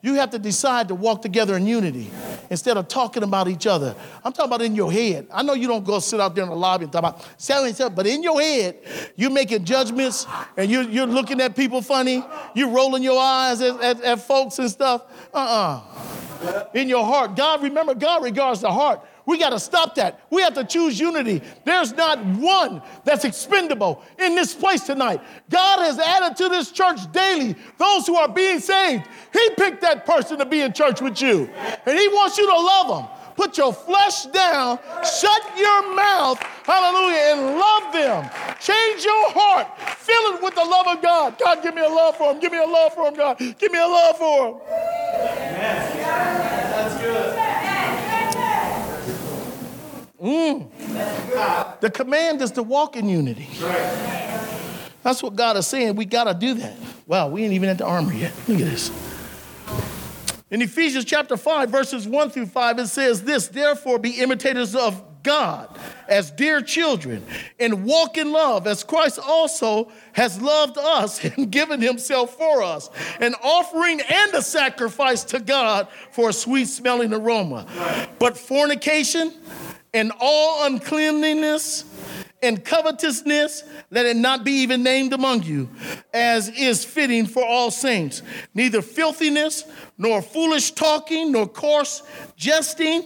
[0.00, 2.10] You have to decide to walk together in unity
[2.52, 3.96] instead of talking about each other.
[4.22, 5.26] I'm talking about in your head.
[5.32, 7.74] I know you don't go sit out there in the lobby and talk about and
[7.74, 8.76] so, but in your head,
[9.16, 10.26] you're making judgments
[10.58, 12.22] and you're, you're looking at people funny.
[12.54, 15.02] You're rolling your eyes at, at, at folks and stuff.
[15.32, 15.80] Uh
[16.44, 17.36] uh In your heart.
[17.36, 19.00] God, remember, God regards the heart.
[19.26, 20.20] We got to stop that.
[20.30, 21.42] We have to choose unity.
[21.64, 25.20] There's not one that's expendable in this place tonight.
[25.50, 29.06] God has added to this church daily those who are being saved.
[29.32, 31.48] He picked that person to be in church with you,
[31.86, 33.06] and He wants you to love them.
[33.36, 38.30] Put your flesh down, shut your mouth, hallelujah, and love them.
[38.60, 39.66] Change your heart.
[39.98, 41.38] Fill it with the love of God.
[41.38, 42.40] God, give me a love for him.
[42.40, 43.38] Give me a love for him, God.
[43.38, 44.60] Give me a love for him.
[46.74, 47.41] That's good.
[50.22, 51.80] Mm.
[51.80, 53.48] The command is to walk in unity.
[55.02, 55.96] That's what God is saying.
[55.96, 56.76] We got to do that.
[57.08, 58.32] Wow, we ain't even at the armor yet.
[58.46, 58.90] Look at this.
[60.50, 65.02] In Ephesians chapter 5, verses 1 through 5, it says this Therefore, be imitators of
[65.22, 65.76] God
[66.08, 67.24] as dear children,
[67.58, 72.90] and walk in love as Christ also has loved us and given himself for us,
[73.20, 77.66] an offering and a sacrifice to God for a sweet smelling aroma.
[78.18, 79.32] But fornication
[79.94, 81.84] and all uncleanliness
[82.42, 85.68] and covetousness, let it not be even named among you,
[86.12, 88.22] as is fitting for all saints.
[88.54, 89.64] Neither filthiness,
[89.96, 92.02] nor foolish talking, nor coarse
[92.36, 93.04] jesting,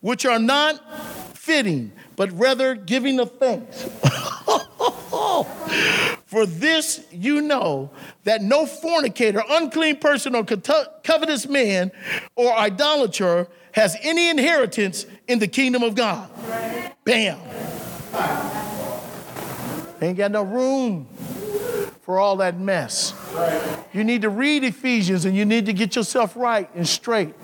[0.00, 0.80] which are not
[1.36, 3.88] fitting, but rather giving of thanks.
[6.26, 7.90] For this you know
[8.24, 11.92] that no fornicator, unclean person, or covetous man,
[12.34, 16.30] or idolater has any inheritance in the kingdom of God.
[17.04, 17.38] Bam.
[20.00, 21.06] Ain't got no room
[22.02, 23.14] for all that mess.
[23.92, 27.34] You need to read Ephesians and you need to get yourself right and straight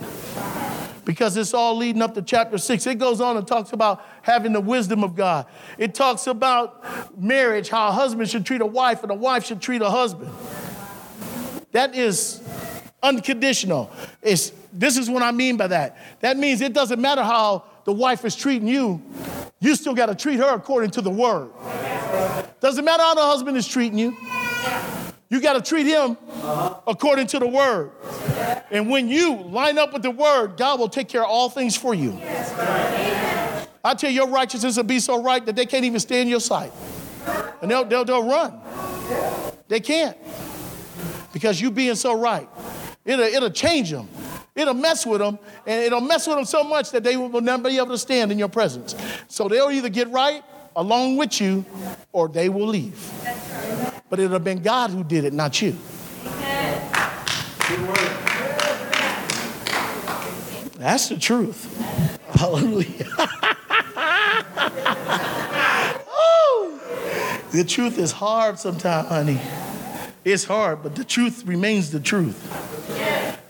[1.04, 2.86] because it's all leading up to chapter six.
[2.86, 5.46] It goes on and talks about having the wisdom of God.
[5.78, 9.62] It talks about marriage, how a husband should treat a wife and a wife should
[9.62, 10.30] treat a husband.
[11.72, 12.42] That is
[13.02, 13.90] unconditional.
[14.22, 15.96] It's, this is what I mean by that.
[16.20, 19.02] That means it doesn't matter how the wife is treating you,
[19.60, 21.50] you still got to treat her according to the word.
[22.60, 24.16] Doesn't matter how the husband is treating you,
[25.28, 26.16] you got to treat him
[26.86, 27.92] according to the word.
[28.70, 31.76] And when you line up with the word, God will take care of all things
[31.76, 32.18] for you.
[33.82, 36.28] I tell you, your righteousness will be so right that they can't even stay in
[36.28, 36.72] your sight.
[37.62, 38.60] And they'll, they'll, they'll run.
[39.68, 40.16] They can't.
[41.32, 42.48] Because you being so right.
[43.04, 44.08] It'll, it'll change them.
[44.60, 47.70] It'll mess with them, and it'll mess with them so much that they will never
[47.70, 48.94] be able to stand in your presence.
[49.28, 50.44] So they'll either get right
[50.76, 51.64] along with you,
[52.12, 53.10] or they will leave.
[54.10, 55.76] But it'll have been God who did it, not you.
[60.76, 61.78] That's the truth.
[62.34, 63.06] Hallelujah.
[66.06, 66.80] oh,
[67.52, 69.40] the truth is hard sometimes, honey.
[70.22, 72.69] It's hard, but the truth remains the truth.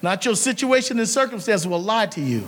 [0.03, 2.47] Not your situation and circumstance will lie to you,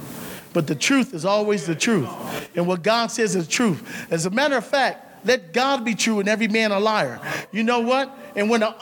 [0.53, 2.09] but the truth is always the truth.
[2.57, 4.07] And what God says is truth.
[4.11, 7.21] As a matter of fact, let God be true and every man a liar.
[7.53, 8.17] You know what?
[8.35, 8.75] And when an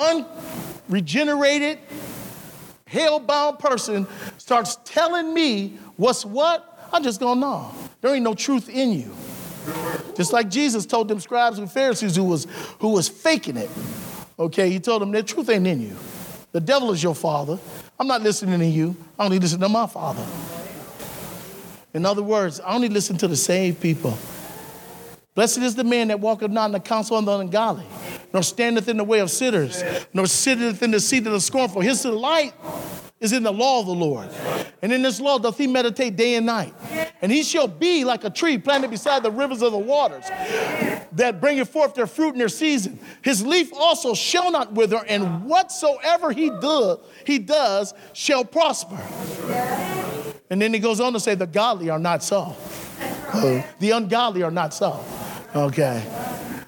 [0.89, 1.79] unregenerated,
[2.87, 4.07] hell-bound person
[4.39, 9.15] starts telling me what's what, I'm just going, no, there ain't no truth in you.
[10.17, 12.47] Just like Jesus told them scribes and Pharisees who was,
[12.79, 13.71] who was faking it.
[14.39, 15.97] Okay, he told them the truth ain't in you.
[16.53, 17.59] The devil is your father.
[17.99, 18.97] I'm not listening to you.
[19.19, 20.27] I only listen to my father.
[21.95, 24.17] In other words, I only listen to the saved people.
[25.35, 27.87] Blessed is the man that walketh not in the counsel of the ungodly,
[28.33, 29.83] nor standeth in the way of sinners,
[30.13, 31.81] nor sitteth in the seat of the scornful.
[31.81, 32.53] His delight
[33.21, 34.31] is in the law of the Lord.
[34.83, 36.75] And in this law doth he meditate day and night.
[37.21, 40.25] And he shall be like a tree planted beside the rivers of the waters
[41.13, 42.99] that bringeth forth their fruit in their season.
[43.21, 48.99] His leaf also shall not wither, and whatsoever he does, he does shall prosper.
[50.49, 52.57] And then he goes on to say, the godly are not so.
[53.33, 55.05] Uh, the ungodly are not so.
[55.55, 56.03] Okay.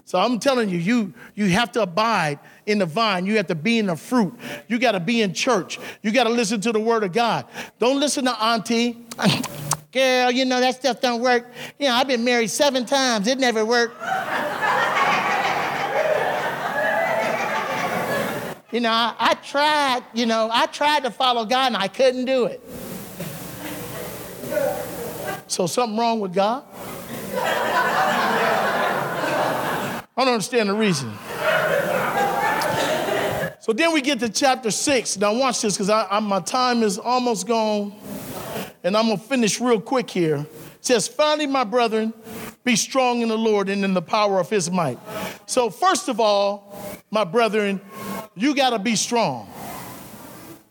[0.05, 3.27] So I'm telling you, you, you have to abide in the vine.
[3.27, 4.35] You have to be in the fruit.
[4.69, 5.79] You got to be in church.
[6.03, 7.47] You got to listen to the word of God.
[7.79, 9.05] Don't listen to auntie.
[9.93, 11.51] Girl, you know, that stuff don't work.
[11.79, 13.27] You know, I've been married seven times.
[13.27, 14.01] It never worked.
[18.73, 22.25] you know, I, I tried, you know, I tried to follow God and I couldn't
[22.25, 22.63] do it.
[25.47, 26.65] So something wrong with God?
[30.15, 31.13] I don't understand the reason.
[33.63, 35.17] So then we get to chapter six.
[35.17, 35.89] Now watch this, because
[36.21, 37.93] my time is almost gone,
[38.83, 40.39] and I'm gonna finish real quick here.
[40.39, 40.47] It
[40.81, 42.13] says, finally, my brethren,
[42.65, 44.99] be strong in the Lord and in the power of his might.
[45.47, 46.77] So, first of all,
[47.13, 47.81] my brethren,
[48.35, 49.49] you gotta be strong.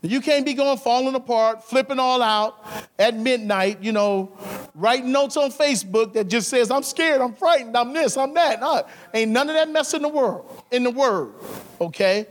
[0.02, 2.62] You can't be going falling apart, flipping all out
[2.98, 4.36] at midnight, you know,
[4.74, 8.88] writing notes on Facebook that just says, I'm scared, I'm frightened, I'm this, I'm that.
[9.12, 11.34] Ain't none of that mess in the world, in the word,
[11.80, 12.26] okay?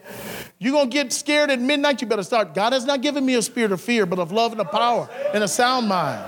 [0.58, 2.54] You're gonna get scared at midnight, you better start.
[2.54, 5.10] God has not given me a spirit of fear, but of love and of power
[5.34, 6.24] and a sound mind.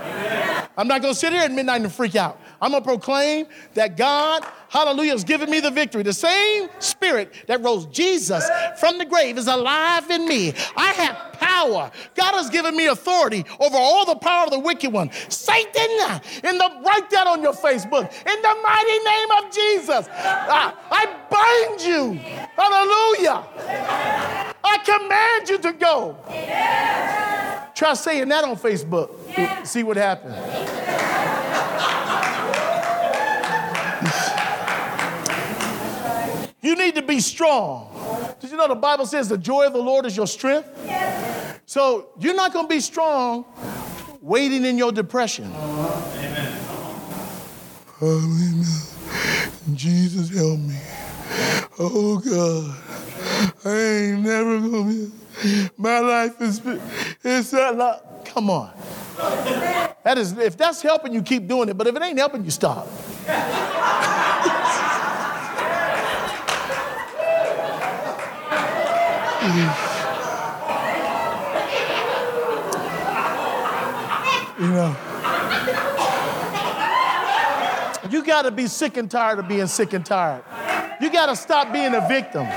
[0.76, 2.40] I'm not gonna sit here at midnight and freak out.
[2.64, 6.02] I'm gonna proclaim that God, hallelujah, has given me the victory.
[6.02, 8.50] The same spirit that rose Jesus
[8.80, 10.54] from the grave is alive in me.
[10.78, 11.92] I have power.
[12.16, 15.12] God has given me authority over all the power of the wicked one.
[15.28, 18.10] Satan, in the write that on your Facebook.
[18.10, 22.14] In the mighty name of Jesus, I, I bind you.
[22.56, 23.44] Hallelujah.
[24.64, 26.18] I command you to go.
[27.76, 29.68] Try saying that on Facebook.
[29.68, 30.38] See what happens.
[36.64, 37.94] You need to be strong.
[38.40, 40.70] Did you know the Bible says the joy of the Lord is your strength?
[40.86, 41.60] Yes.
[41.66, 43.46] So you're not going to be strong
[44.22, 45.52] waiting in your depression.
[45.54, 46.60] Amen.
[48.00, 48.66] Hallelujah.
[49.74, 50.80] Jesus help me.
[51.80, 52.78] Oh God.
[53.66, 55.12] I ain't never gonna be.
[55.78, 56.62] My life is
[57.24, 58.26] it's that lot.
[58.26, 58.72] Come on.
[60.04, 61.78] That is if that's helping you, keep doing it.
[61.78, 62.88] But if it ain't helping you, stop.
[69.44, 69.50] you
[74.70, 74.96] know,
[78.10, 80.46] you got to be sick and tired of being sick and tired.
[81.02, 82.48] You got to stop being a victim.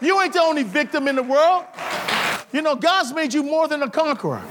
[0.00, 1.64] You ain't the only victim in the world.
[2.52, 4.42] You know, God's made you more than a conqueror.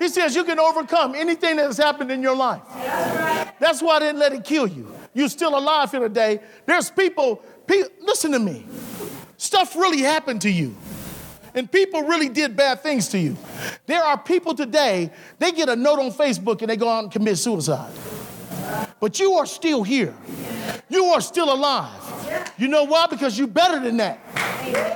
[0.00, 2.62] He says you can overcome anything that has happened in your life.
[3.60, 4.92] That's why I didn't let it kill you.
[5.14, 6.40] You're still alive here today.
[6.66, 7.36] There's people,
[7.68, 8.66] people listen to me.
[9.42, 10.72] Stuff really happened to you.
[11.52, 13.36] And people really did bad things to you.
[13.86, 17.12] There are people today, they get a note on Facebook and they go out and
[17.12, 17.92] commit suicide.
[19.00, 20.14] But you are still here.
[20.88, 22.52] You are still alive.
[22.56, 23.06] You know why?
[23.06, 24.20] Because you're better than that.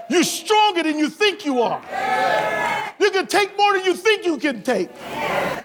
[0.09, 1.83] You're stronger than you think you are.
[2.99, 4.91] You can take more than you think you can take.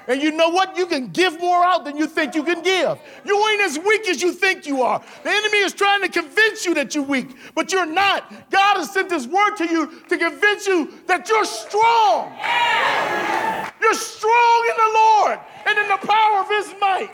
[0.08, 0.76] And you know what?
[0.76, 3.00] You can give more out than you think you can give.
[3.24, 5.02] You ain't as weak as you think you are.
[5.24, 8.32] The enemy is trying to convince you that you're weak, but you're not.
[8.50, 12.34] God has sent this word to you to convince you that you're strong.
[13.82, 17.10] You're strong in the Lord and in the power of his might.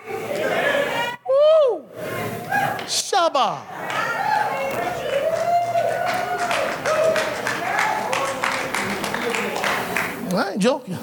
[1.28, 1.86] Woo!
[2.86, 3.62] Shaba.
[10.34, 10.98] I ain't joking.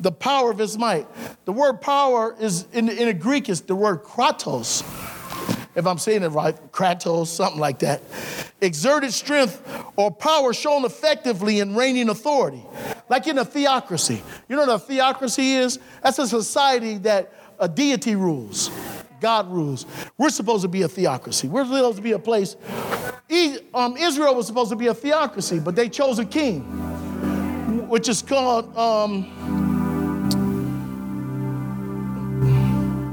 [0.00, 1.06] The power of his might.
[1.44, 4.82] The word power is in, in the Greek is the word kratos.
[5.80, 8.02] If I'm saying it right, kratos, something like that.
[8.60, 9.62] Exerted strength
[9.96, 12.62] or power shown effectively in reigning authority.
[13.08, 14.22] Like in a theocracy.
[14.46, 15.78] You know what a theocracy is?
[16.02, 18.70] That's a society that a deity rules.
[19.22, 19.86] God rules.
[20.18, 21.48] We're supposed to be a theocracy.
[21.48, 22.56] We're supposed to be a place.
[23.72, 26.60] Um, Israel was supposed to be a theocracy, but they chose a king,
[27.88, 29.24] which is called, um,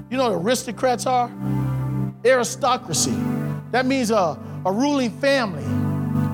[0.09, 1.31] you know what aristocrats are?
[2.27, 3.15] Aristocracy.
[3.71, 5.63] That means a, a ruling family.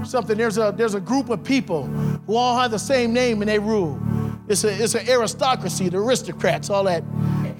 [0.05, 1.85] Something, there's a, there's a group of people
[2.27, 4.01] who all have the same name and they rule.
[4.47, 7.03] It's, a, it's an aristocracy, the aristocrats, all that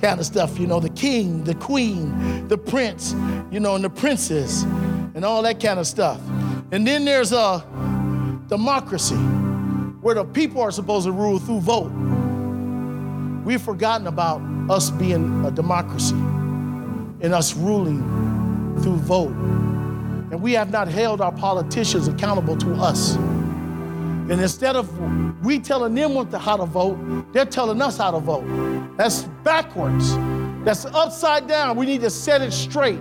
[0.01, 3.13] kind of stuff, you know, the king, the queen, the prince,
[3.51, 6.19] you know, and the princess, and all that kind of stuff.
[6.71, 7.65] And then there's a
[8.47, 11.91] democracy, where the people are supposed to rule through vote.
[13.45, 16.15] We've forgotten about us being a democracy
[17.23, 18.01] and us ruling
[18.81, 19.31] through vote.
[19.31, 23.15] And we have not held our politicians accountable to us.
[23.15, 24.89] And instead of
[25.43, 26.97] we telling them what the, how to vote,
[27.33, 28.45] they're telling us how to vote.
[28.97, 30.15] That's backwards.
[30.65, 31.77] That's upside down.
[31.77, 32.99] We need to set it straight.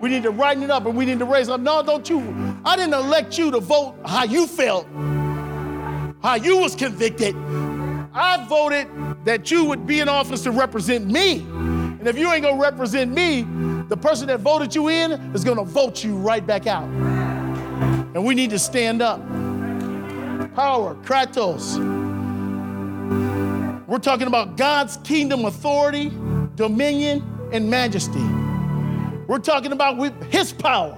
[0.00, 1.60] We need to write it up and we need to raise up.
[1.60, 2.20] No, don't you.
[2.64, 4.86] I didn't elect you to vote how you felt,
[6.22, 7.34] how you was convicted.
[8.12, 8.88] I voted
[9.24, 11.46] that you would be in office to represent me.
[12.04, 13.46] And if you ain't gonna represent me,
[13.88, 16.84] the person that voted you in is gonna vote you right back out.
[16.84, 19.20] And we need to stand up
[20.54, 21.78] power, kratos.
[23.86, 26.12] We're talking about God's kingdom authority,
[26.56, 28.22] dominion, and majesty.
[29.26, 30.94] We're talking about with his power,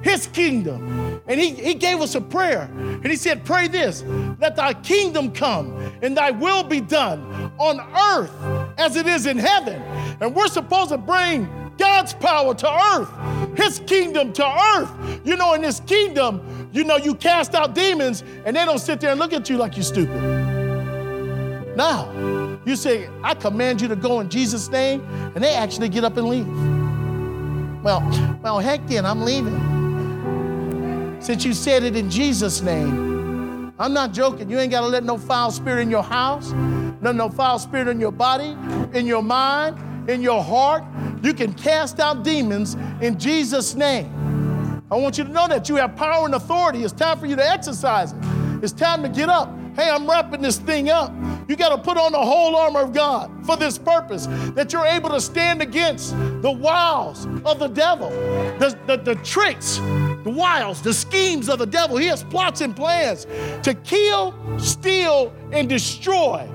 [0.00, 1.20] his kingdom.
[1.26, 2.70] And he, he gave us a prayer.
[2.72, 4.04] And he said, Pray this
[4.38, 7.80] let thy kingdom come and thy will be done on
[8.14, 9.80] earth as it is in heaven.
[10.20, 11.48] And we're supposed to bring
[11.78, 14.46] God's power to earth, his kingdom to
[14.76, 15.20] earth.
[15.24, 19.00] You know, in His kingdom, you know, you cast out demons and they don't sit
[19.00, 20.46] there and look at you like you're stupid.
[21.76, 22.10] Now,
[22.64, 26.16] you say, I command you to go in Jesus' name, and they actually get up
[26.16, 26.46] and leave.
[27.84, 28.00] Well,
[28.42, 29.56] well, heck then, I'm leaving.
[31.20, 34.50] Since you said it in Jesus' name, I'm not joking.
[34.50, 36.50] You ain't got to let no foul spirit in your house,
[37.00, 38.56] no, no foul spirit in your body,
[38.92, 40.84] in your mind, in your heart.
[41.22, 44.12] You can cast out demons in Jesus' name.
[44.90, 46.84] I want you to know that you have power and authority.
[46.84, 48.18] It's time for you to exercise it.
[48.62, 49.52] It's time to get up.
[49.74, 51.12] Hey, I'm wrapping this thing up.
[51.48, 54.86] You got to put on the whole armor of God for this purpose, that you're
[54.86, 58.10] able to stand against the wiles of the devil,
[58.58, 61.96] the, the, the tricks, the wiles, the schemes of the devil.
[61.98, 63.26] He has plots and plans
[63.62, 66.48] to kill, steal, and destroy.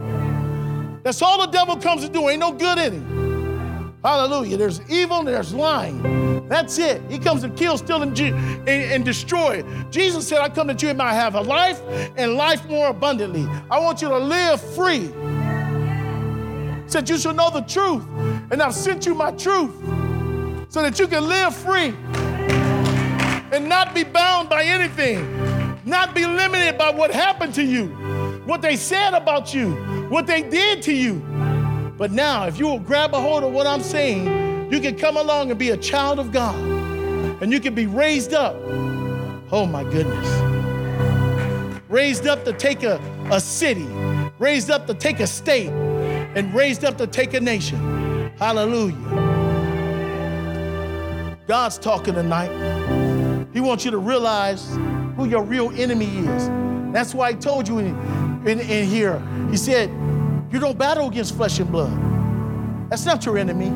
[1.03, 2.29] That's all the devil comes to do.
[2.29, 3.31] Ain't no good in him.
[4.03, 4.57] Hallelujah.
[4.57, 6.47] There's evil there's lying.
[6.47, 7.01] That's it.
[7.09, 9.63] He comes to kill, steal, and, and, and, destroy.
[9.91, 11.81] Jesus said, I come that you might have a life
[12.17, 13.47] and life more abundantly.
[13.69, 15.11] I want you to live free.
[16.87, 18.03] Said, You shall know the truth,
[18.51, 19.71] and I've sent you my truth
[20.69, 21.93] so that you can live free
[23.51, 27.87] and not be bound by anything, not be limited by what happened to you,
[28.51, 29.71] what they said about you,
[30.09, 31.19] what they did to you.
[31.97, 35.15] But now, if you will grab a hold of what I'm saying, you can come
[35.15, 36.53] along and be a child of God.
[37.41, 38.57] And you can be raised up.
[39.53, 40.27] Oh my goodness.
[41.87, 42.99] Raised up to take a,
[43.31, 43.87] a city,
[44.37, 48.33] raised up to take a state, and raised up to take a nation.
[48.37, 48.97] Hallelujah.
[51.47, 52.51] God's talking tonight.
[53.53, 54.75] He wants you to realize
[55.15, 56.49] who your real enemy is.
[56.91, 57.79] That's why He told you
[58.45, 59.21] in, in, here.
[59.49, 59.89] He said,
[60.51, 62.89] you don't battle against flesh and blood.
[62.89, 63.69] That's not your enemy,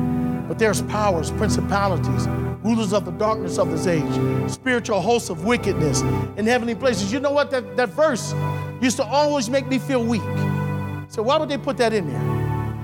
[0.48, 2.26] but there's powers, principalities,
[2.62, 6.02] rulers of the darkness of this age, spiritual hosts of wickedness
[6.36, 7.12] in heavenly places.
[7.12, 7.50] You know what?
[7.50, 8.34] That, that verse
[8.80, 10.22] used to always make me feel weak.
[11.08, 12.36] So, why would they put that in there?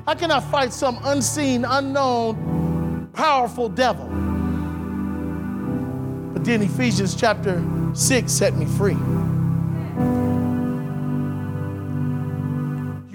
[0.07, 4.07] How can I fight some unseen, unknown, powerful devil?
[6.33, 7.63] But then Ephesians chapter
[7.95, 8.97] 6 set me free.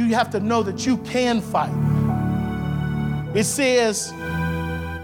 [0.08, 1.76] You have to know that you can fight.
[3.36, 4.14] It says,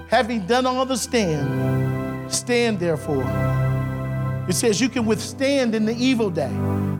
[0.07, 3.25] having done all the stand, stand therefore.
[4.47, 6.53] It says you can withstand in the evil day.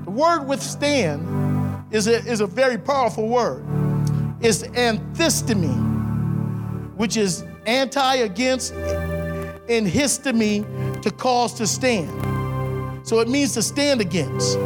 [0.03, 3.63] The word withstand is a, is a very powerful word.
[4.41, 5.73] It's anthistemi,
[6.97, 12.11] which is anti against and histemi to cause to stand.
[13.07, 14.57] So it means to stand against.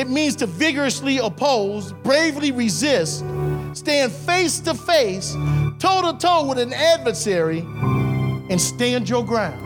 [0.00, 3.22] It means to vigorously oppose, bravely resist,
[3.74, 5.34] stand face to face,
[5.78, 7.58] toe to toe with an adversary,
[8.48, 9.60] and stand your ground.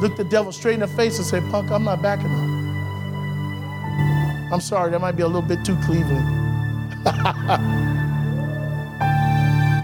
[0.00, 2.40] Look the devil straight in the face and say, Punk, I'm not backing up.
[4.50, 6.24] I'm sorry, that might be a little bit too Cleveland.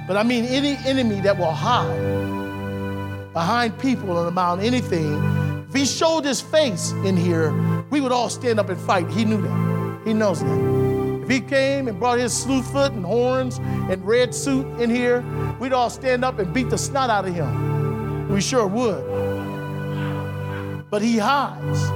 [0.09, 5.23] but I mean, any enemy that will hide behind people and about anything,
[5.69, 7.53] if he showed his face in here,
[7.91, 9.09] we would all stand up and fight.
[9.11, 10.01] He knew that.
[10.05, 11.23] He knows that.
[11.23, 15.25] If he came and brought his slew foot and horns and red suit in here,
[15.61, 18.29] we'd all stand up and beat the snot out of him.
[18.29, 19.29] We sure would
[20.91, 21.89] but he hides.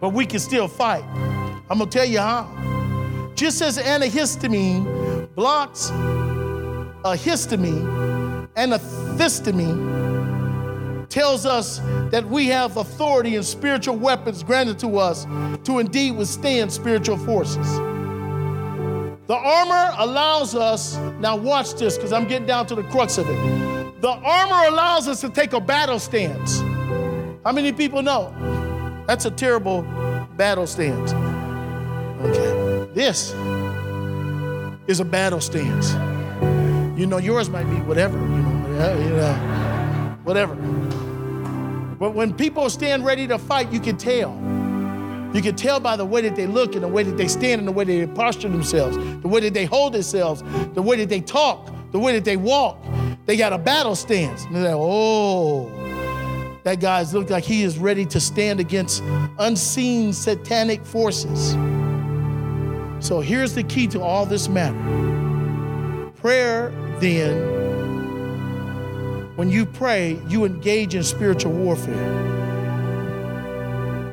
[0.00, 1.04] But we can still fight.
[1.70, 2.48] I'm gonna tell you how.
[3.34, 5.90] Just as antihistamine blocks
[7.04, 10.01] a histamine and a histamine
[11.12, 11.78] tells us
[12.10, 15.26] that we have authority and spiritual weapons granted to us
[15.62, 17.76] to indeed withstand spiritual forces.
[19.26, 23.28] The armor allows us, now watch this because I'm getting down to the crux of
[23.28, 24.00] it.
[24.00, 26.60] The armor allows us to take a battle stance.
[27.44, 28.34] How many people know?
[29.06, 29.82] That's a terrible
[30.36, 31.12] battle stance.
[32.22, 32.88] Okay.
[32.94, 33.32] This
[34.86, 35.92] is a battle stance.
[36.98, 40.56] You know, yours might be whatever, you know, you know, whatever.
[42.02, 44.32] But when people stand ready to fight, you can tell.
[45.32, 47.60] You can tell by the way that they look and the way that they stand
[47.60, 50.42] and the way they posture themselves, the way that they hold themselves,
[50.74, 52.84] the way that they talk, the way that they walk.
[53.26, 54.44] They got a battle stance.
[54.46, 55.70] And they're like, oh,
[56.64, 59.00] that guy's looked like he is ready to stand against
[59.38, 61.52] unseen satanic forces.
[62.98, 66.10] So here's the key to all this matter.
[66.16, 67.61] Prayer, then,
[69.36, 72.30] when you pray, you engage in spiritual warfare.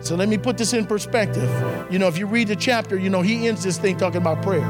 [0.02, 1.50] So let me put this in perspective.
[1.92, 4.42] You know, if you read the chapter, you know, he ends this thing talking about
[4.42, 4.66] prayer.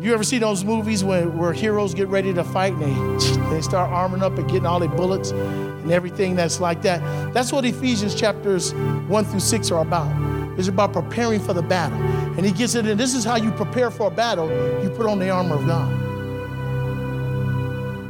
[0.00, 3.62] You ever see those movies where, where heroes get ready to fight and they, they
[3.62, 7.32] start arming up and getting all their bullets and everything that's like that?
[7.32, 10.58] That's what Ephesians chapters 1 through 6 are about.
[10.58, 11.98] It's about preparing for the battle.
[12.36, 14.48] And he gets it in this is how you prepare for a battle
[14.82, 16.05] you put on the armor of God.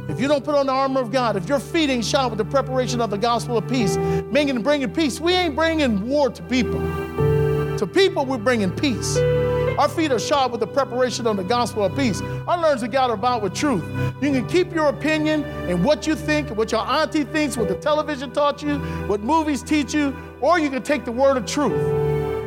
[0.09, 2.37] If you don't put on the armor of God, if your feet ain't shod with
[2.37, 3.97] the preparation of the gospel of peace,
[4.31, 6.79] bringing, bringing peace, we ain't bringing war to people.
[7.77, 9.17] To people, we're bringing peace.
[9.77, 12.21] Our feet are shod with the preparation of the gospel of peace.
[12.47, 13.83] Our learns to God about with truth.
[14.21, 17.75] You can keep your opinion and what you think, what your auntie thinks, what the
[17.75, 21.73] television taught you, what movies teach you, or you can take the word of truth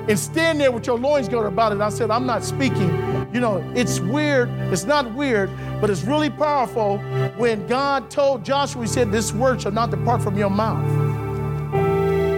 [0.09, 1.81] and stand there with your loins girded about it.
[1.81, 2.91] I said, I'm not speaking.
[3.33, 4.49] You know, it's weird.
[4.73, 5.51] It's not weird,
[5.81, 6.99] but it's really powerful
[7.37, 10.85] when God told Joshua, He said, This word shall not depart from your mouth.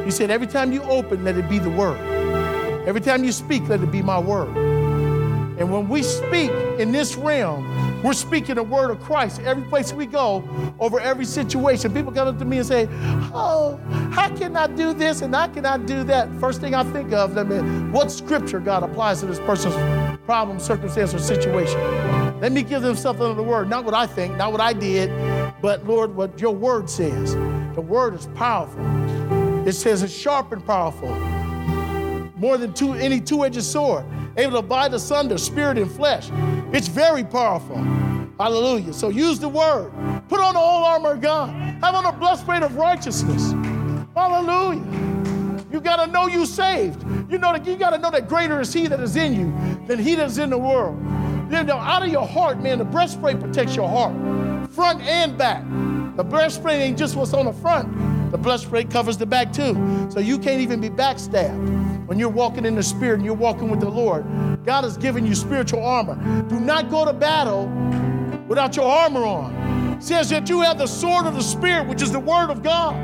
[0.04, 1.98] He said, Every time you open, let it be the word.
[2.86, 4.54] Every time you speak, let it be my word.
[5.58, 9.92] And when we speak in this realm, we're speaking the word of Christ every place
[9.92, 10.42] we go,
[10.80, 11.94] over every situation.
[11.94, 12.88] People come up to me and say,
[13.32, 13.80] Oh,
[14.12, 16.28] how can I do this and I do that?
[16.40, 19.76] First thing I think of, I mean, what scripture God applies to this person's
[20.24, 21.80] problem, circumstance, or situation.
[22.40, 24.72] Let me give them something of the word, not what I think, not what I
[24.72, 25.10] did,
[25.60, 27.34] but Lord, what your word says.
[27.74, 28.84] The word is powerful.
[29.66, 31.14] It says it's sharp and powerful,
[32.36, 34.04] more than two, any two edged sword
[34.36, 36.30] able to divide asunder spirit and flesh.
[36.72, 37.76] It's very powerful.
[38.38, 38.92] Hallelujah.
[38.92, 39.92] So use the word.
[40.28, 41.50] Put on the whole armor of God.
[41.82, 43.52] Have on a breastplate of righteousness.
[44.14, 44.82] Hallelujah.
[45.70, 47.02] You got to know you saved.
[47.32, 49.86] You know that you got to know that greater is He that is in you
[49.86, 50.98] than He that is in the world.
[51.50, 55.64] You know, out of your heart, man, the breastplate protects your heart, front and back.
[56.16, 58.30] The breastplate ain't just what's on the front.
[58.32, 60.08] The breastplate covers the back too.
[60.10, 63.70] So you can't even be backstabbed when you're walking in the Spirit and you're walking
[63.70, 64.26] with the Lord,
[64.66, 66.16] God has given you spiritual armor.
[66.50, 67.66] Do not go to battle
[68.46, 69.94] without your armor on.
[69.94, 72.62] It says that you have the sword of the Spirit, which is the Word of
[72.62, 72.94] God.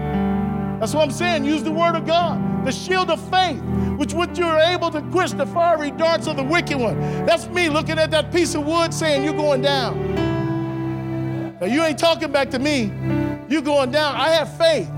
[0.80, 1.44] That's what I'm saying.
[1.44, 3.60] Use the Word of God, the shield of faith,
[3.98, 6.98] which which you're able to quench the fiery darts of the wicked one.
[7.26, 10.14] That's me looking at that piece of wood saying, You're going down.
[11.60, 12.92] Now, you ain't talking back to me.
[13.48, 14.14] You're going down.
[14.14, 14.88] I have faith,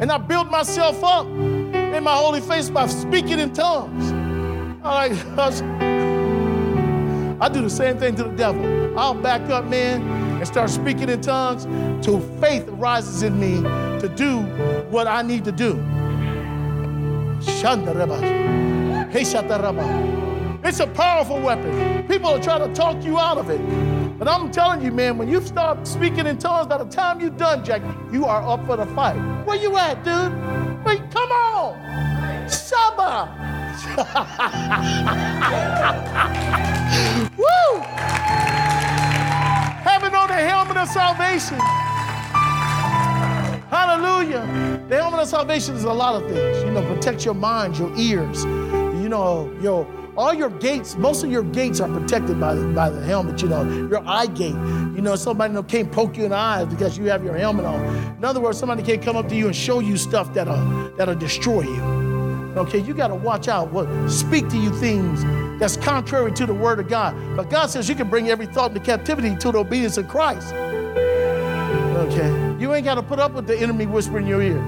[0.00, 4.12] and I build myself up in my holy face by speaking in tongues.
[4.84, 5.06] I,
[7.40, 8.98] I do the same thing to the devil.
[8.98, 10.02] I'll back up, man,
[10.44, 11.64] and start speaking in tongues
[12.04, 13.62] till faith arises in me
[13.98, 14.40] to do
[14.90, 15.82] what I need to do.
[20.62, 22.06] It's a powerful weapon.
[22.06, 23.58] People are trying to talk you out of it.
[24.18, 27.30] But I'm telling you, man, when you start speaking in tongues, by the time you're
[27.30, 27.80] done, Jack,
[28.12, 29.16] you are up for the fight.
[29.46, 30.30] Where you at, dude?
[30.84, 31.74] Wait, come on.
[32.48, 33.30] Shaba.
[37.38, 38.23] Woo!
[40.44, 41.58] Helmet of salvation.
[43.70, 44.84] Hallelujah.
[44.88, 46.62] The helmet of salvation is a lot of things.
[46.64, 49.86] You know, protect your mind, your ears, you know, your
[50.16, 53.48] all your gates, most of your gates are protected by the, by the helmet, you
[53.48, 54.54] know, your eye gate.
[54.94, 57.82] You know, somebody can't poke you in the eyes because you have your helmet on.
[58.18, 61.16] In other words, somebody can't come up to you and show you stuff that'll, that'll
[61.16, 62.03] destroy you.
[62.56, 65.24] Okay, you got to watch out what speak to you things
[65.58, 67.14] that's contrary to the word of God.
[67.36, 70.54] But God says you can bring every thought into captivity to the obedience of Christ.
[70.54, 74.58] Okay, you ain't got to put up with the enemy whispering in your ear.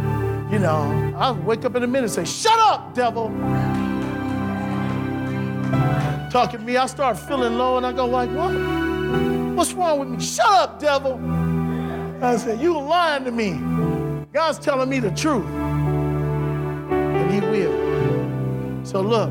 [0.50, 3.30] You know, I'll wake up in a minute and say, "Shut up, devil."
[6.36, 8.52] talking to me, I start feeling low and I go like, what?
[9.56, 10.20] What's wrong with me?
[10.20, 11.18] Shut up, devil.
[12.22, 13.58] I said, you lying to me.
[14.34, 15.46] God's telling me the truth.
[17.36, 18.84] He will.
[18.86, 19.28] So look,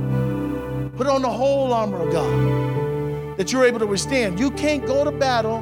[0.96, 4.40] put on the whole armor of God that you're able to withstand.
[4.40, 5.60] You can't go to battle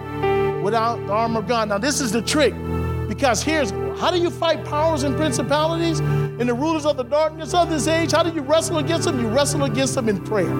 [0.62, 1.70] without the armor of God.
[1.70, 2.54] Now, this is the trick.
[3.08, 7.54] Because here's how do you fight powers and principalities and the rulers of the darkness
[7.54, 8.12] of this age?
[8.12, 9.22] How do you wrestle against them?
[9.22, 10.54] You wrestle against them in prayer.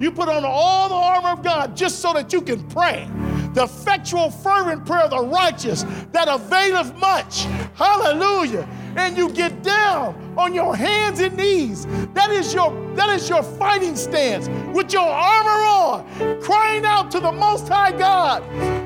[0.00, 3.08] You put on all the armor of God just so that you can pray.
[3.54, 7.44] The effectual, fervent prayer of the righteous that availeth much.
[7.74, 8.68] Hallelujah.
[8.96, 11.86] And you get down on your hands and knees.
[12.14, 17.20] That is your that is your fighting stance with your armor on, crying out to
[17.20, 18.42] the most high God.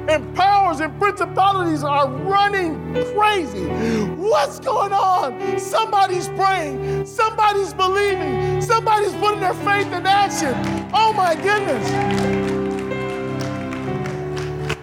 [0.08, 3.66] And powers and principalities are running crazy.
[4.14, 5.58] What's going on?
[5.58, 10.54] Somebody's praying, somebody's believing, somebody's putting their faith in action.
[10.92, 12.36] Oh my goodness.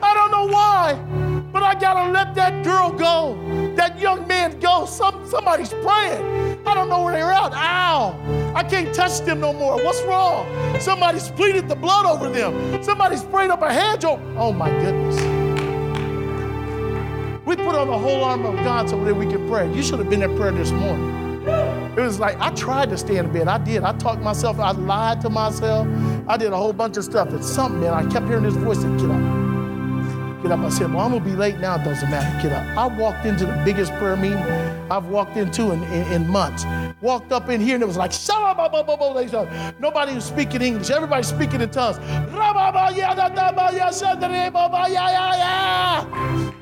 [0.01, 0.95] I don't know why,
[1.53, 3.38] but I gotta let that girl go,
[3.76, 4.86] that young man go.
[4.86, 6.61] Some, somebody's praying.
[6.66, 7.53] I don't know where they're at.
[7.53, 8.53] Ow!
[8.55, 9.76] I can't touch them no more.
[9.84, 10.47] What's wrong?
[10.80, 12.82] Somebody's pleaded the blood over them.
[12.82, 14.05] Somebody sprayed up a hedge.
[14.05, 15.18] Oh, oh my goodness.
[17.45, 19.72] We put on the whole armor of God so that we can pray.
[19.74, 21.43] You should have been at prayer this morning.
[21.45, 23.49] It was like I tried to stay in bed.
[23.49, 23.84] I did.
[23.84, 24.59] I talked myself.
[24.59, 25.88] I lied to myself.
[26.28, 27.30] I did a whole bunch of stuff.
[27.30, 29.43] And something, man, I kept hearing this voice that get up.
[30.44, 30.60] Get up.
[30.60, 31.76] I said, well, I'm gonna be late now.
[31.76, 32.44] It doesn't matter.
[32.44, 32.78] Get up.
[32.78, 34.44] I walked into the biggest prayer meeting
[34.91, 36.66] I've walked into in, in, in months.
[37.02, 38.12] Walked up in here and it was like,
[39.80, 40.89] nobody was speaking English.
[40.89, 41.98] Everybody speaking in tongues.
[42.00, 42.26] I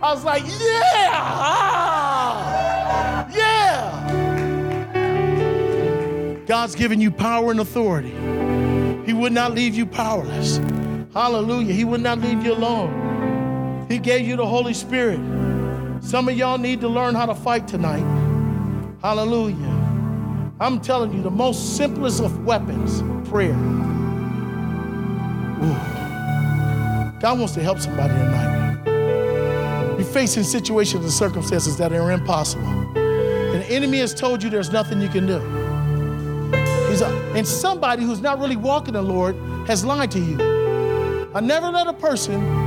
[0.04, 1.18] was like, yeah,
[3.36, 4.08] yeah.
[6.46, 8.12] God's given you power and authority.
[9.06, 10.62] He would not leave you powerless.
[11.14, 11.74] Hallelujah.
[11.74, 13.11] He would not leave you alone.
[13.92, 15.20] He gave you the Holy Spirit.
[16.02, 18.06] Some of y'all need to learn how to fight tonight.
[19.02, 19.58] Hallelujah.
[20.62, 23.52] I'm telling you, the most simplest of weapons prayer.
[25.60, 25.76] Ooh.
[27.20, 29.98] God wants to help somebody tonight.
[29.98, 32.66] You're facing situations and circumstances that are impossible.
[32.66, 35.40] And the enemy has told you there's nothing you can do.
[36.90, 39.36] He's a, and somebody who's not really walking the Lord
[39.68, 41.30] has lied to you.
[41.36, 42.61] I never let a person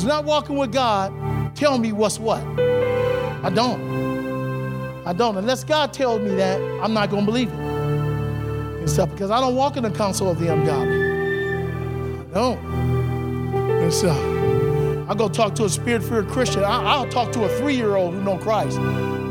[0.00, 1.12] who's not walking with God
[1.54, 2.40] tell me what's what.
[2.40, 5.06] I don't.
[5.06, 5.36] I don't.
[5.36, 7.54] Unless God tells me that, I'm not going to believe it.
[7.54, 11.02] And stuff because I don't walk in the counsel of the ungodly.
[12.30, 12.58] I don't.
[13.82, 16.64] And so I go talk to a spirit-filled Christian.
[16.64, 18.78] I, will talk to a three-year-old who know Christ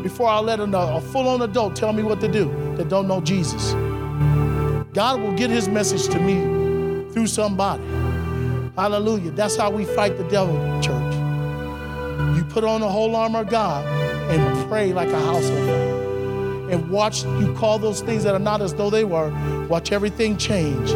[0.04, 2.46] before I let a full-on adult tell me what to do
[2.76, 3.74] that don't know Jesus.
[4.94, 7.82] God will get his message to me through somebody.
[8.80, 9.32] Hallelujah.
[9.32, 11.14] That's how we fight the devil, church.
[12.38, 13.86] You put on the whole armor of God
[14.32, 15.50] and pray like a house.
[16.72, 19.32] And watch, you call those things that are not as though they were.
[19.68, 20.94] Watch everything change.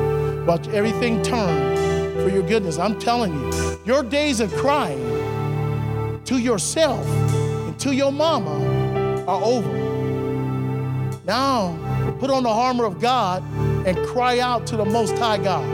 [0.47, 1.75] Watch everything turn
[2.23, 2.77] for your goodness.
[2.77, 9.73] I'm telling you, your days of crying to yourself and to your mama are over.
[11.25, 11.77] Now,
[12.19, 13.43] put on the armor of God
[13.85, 15.65] and cry out to the Most High God,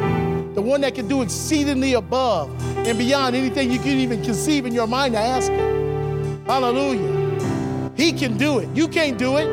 [0.60, 2.50] the one that can do exceedingly above
[2.86, 6.44] and beyond anything you can even conceive in your mind to ask Him.
[6.46, 7.92] Hallelujah.
[7.96, 8.68] He can do it.
[8.76, 9.48] You can't do it.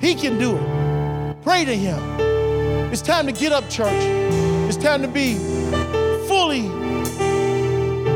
[0.00, 1.42] He can do it.
[1.42, 1.98] Pray to Him.
[2.92, 4.00] It's time to get up, church.
[4.68, 5.34] It's time to be
[6.28, 6.68] fully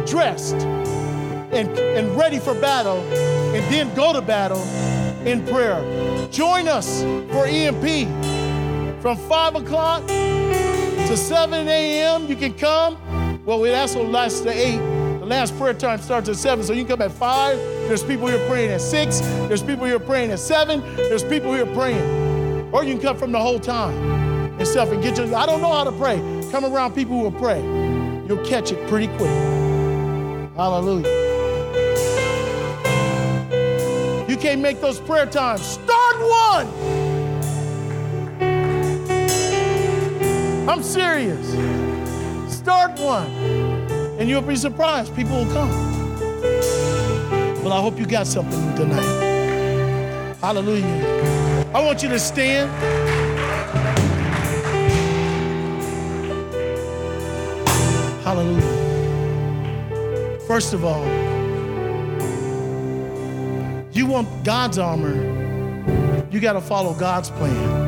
[0.06, 0.54] dressed
[1.50, 3.00] and, and ready for battle
[3.52, 4.62] and then go to battle
[5.26, 5.82] in prayer.
[6.30, 7.02] Join us
[7.32, 10.08] for EMP from 5 o'clock
[11.08, 12.26] to 7 a.m.
[12.26, 12.98] You can come
[13.44, 14.78] Well, it also lasts to 8.
[15.18, 17.56] The last prayer time starts at 7, so you can come at 5.
[17.88, 19.20] There's people here praying at 6.
[19.20, 20.80] There's people here praying at 7.
[20.96, 22.72] There's people here praying.
[22.72, 23.94] Or you can come from the whole time
[24.58, 26.16] and stuff and get your, I don't know how to pray.
[26.50, 27.62] Come around people who will pray.
[28.26, 29.28] You'll catch it pretty quick.
[30.56, 31.08] Hallelujah.
[34.28, 35.62] You can't make those prayer times.
[35.62, 36.93] Start one.
[40.66, 41.46] I'm serious.
[42.52, 43.30] Start one.
[44.18, 45.14] And you'll be surprised.
[45.14, 45.70] People will come.
[47.62, 50.36] Well, I hope you got something tonight.
[50.40, 51.66] Hallelujah.
[51.74, 52.70] I want you to stand.
[58.24, 58.84] Hallelujah.
[60.46, 61.04] First of all,
[63.92, 65.14] you want God's armor,
[66.30, 67.83] you got to follow God's plan.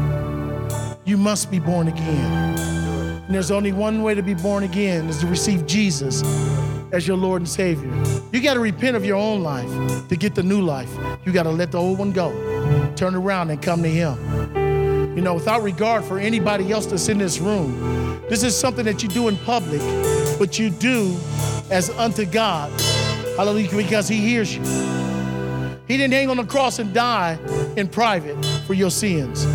[1.06, 2.58] You must be born again.
[2.58, 6.24] And there's only one way to be born again is to receive Jesus
[6.90, 7.88] as your Lord and Savior.
[8.32, 9.70] You got to repent of your own life
[10.08, 10.92] to get the new life.
[11.24, 12.32] You got to let the old one go.
[12.96, 14.16] Turn around and come to Him.
[15.16, 18.20] You know, without regard for anybody else that's in this room.
[18.28, 19.80] This is something that you do in public,
[20.40, 21.16] but you do
[21.70, 22.72] as unto God.
[23.36, 24.62] Hallelujah, because He hears you.
[25.86, 27.38] He didn't hang on the cross and die
[27.76, 29.46] in private for your sins.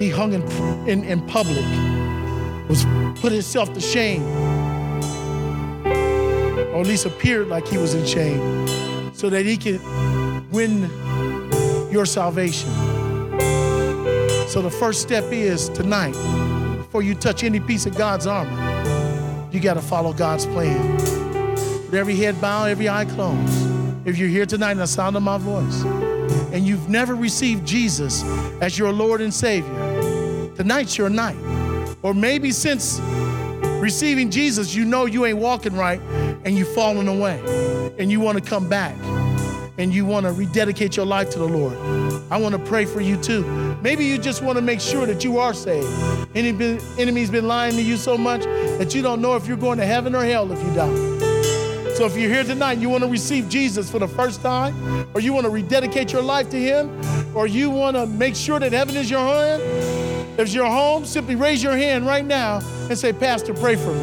[0.00, 0.42] He hung in,
[0.88, 1.62] in, in public,
[2.70, 2.86] was
[3.20, 4.22] put himself to shame,
[5.84, 8.66] or at least appeared like he was in shame,
[9.12, 9.82] so that he could
[10.50, 10.88] win
[11.92, 12.70] your salvation.
[14.48, 16.14] So the first step is tonight,
[16.78, 20.96] before you touch any piece of God's armor, you got to follow God's plan.
[20.96, 24.06] With every head bowed, every eye closed.
[24.06, 25.84] If you're here tonight in the sound of my voice,
[26.52, 28.24] and you've never received Jesus
[28.62, 29.89] as your Lord and Savior,
[30.60, 31.38] tonight's your night.
[32.02, 33.00] Or maybe since
[33.80, 35.98] receiving Jesus, you know you ain't walking right
[36.44, 37.40] and you've fallen away
[37.98, 38.94] and you want to come back
[39.78, 41.72] and you want to rededicate your life to the Lord.
[42.30, 43.42] I want to pray for you too.
[43.80, 45.88] Maybe you just want to make sure that you are saved.
[46.36, 49.86] Enemy's been lying to you so much that you don't know if you're going to
[49.86, 51.20] heaven or hell if you die.
[51.94, 55.06] So if you're here tonight and you want to receive Jesus for the first time,
[55.14, 56.90] or you want to rededicate your life to Him,
[57.34, 59.60] or you want to make sure that heaven is your home,
[60.40, 63.92] if it's your home, simply raise your hand right now and say, Pastor, pray for
[63.92, 64.00] me.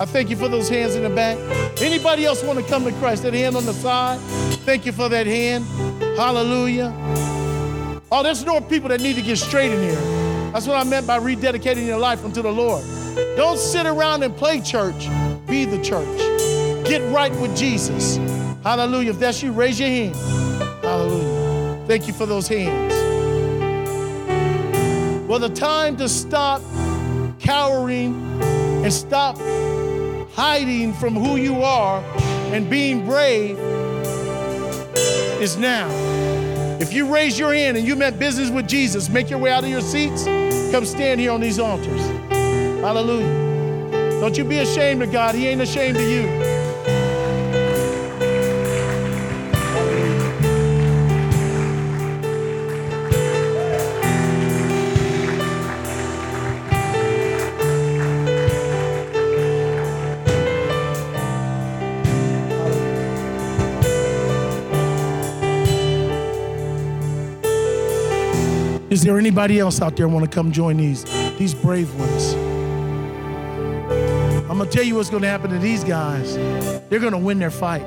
[0.00, 1.38] I thank you for those hands in the back.
[1.80, 3.22] Anybody else want to come to Christ?
[3.22, 4.18] That hand on the side.
[4.64, 5.64] Thank you for that hand.
[6.18, 6.92] Hallelujah.
[8.10, 10.52] Oh, there's more people that need to get straight in here.
[10.52, 12.84] That's what I meant by rededicating your life unto the Lord.
[13.36, 15.08] Don't sit around and play church.
[15.46, 16.18] Be the church.
[16.84, 18.16] Get right with Jesus.
[18.64, 19.10] Hallelujah.
[19.10, 20.16] If that's you, raise your hand.
[20.82, 21.86] Hallelujah.
[21.86, 22.95] Thank you for those hands.
[25.36, 26.62] Well, the time to stop
[27.38, 28.14] cowering
[28.82, 29.36] and stop
[30.32, 32.00] hiding from who you are
[32.54, 33.58] and being brave
[35.38, 35.90] is now.
[36.80, 39.62] If you raise your hand and you meant business with Jesus, make your way out
[39.62, 40.24] of your seats.
[40.72, 42.00] Come stand here on these altars.
[42.80, 44.18] Hallelujah.
[44.18, 45.34] Don't you be ashamed of God.
[45.34, 46.45] He ain't ashamed of you.
[68.96, 71.04] Is there anybody else out there want to come join these
[71.36, 72.32] these brave ones?
[74.48, 76.34] I'm gonna tell you what's gonna happen to these guys.
[76.88, 77.82] They're gonna win their fight.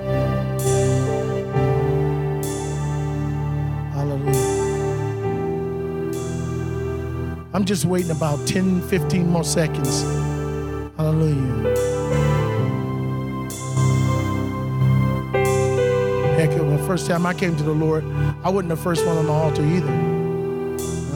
[3.96, 4.36] Hallelujah.
[7.56, 10.04] I'm just waiting about 10, 15 more seconds.
[10.96, 11.76] Hallelujah.
[16.38, 18.04] Heck, the first time I came to the Lord,
[18.44, 20.09] I wasn't the first one on the altar either.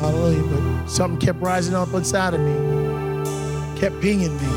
[0.03, 0.43] Hallelujah.
[0.43, 2.53] But something kept rising up inside of me,
[3.79, 4.49] kept pinging me.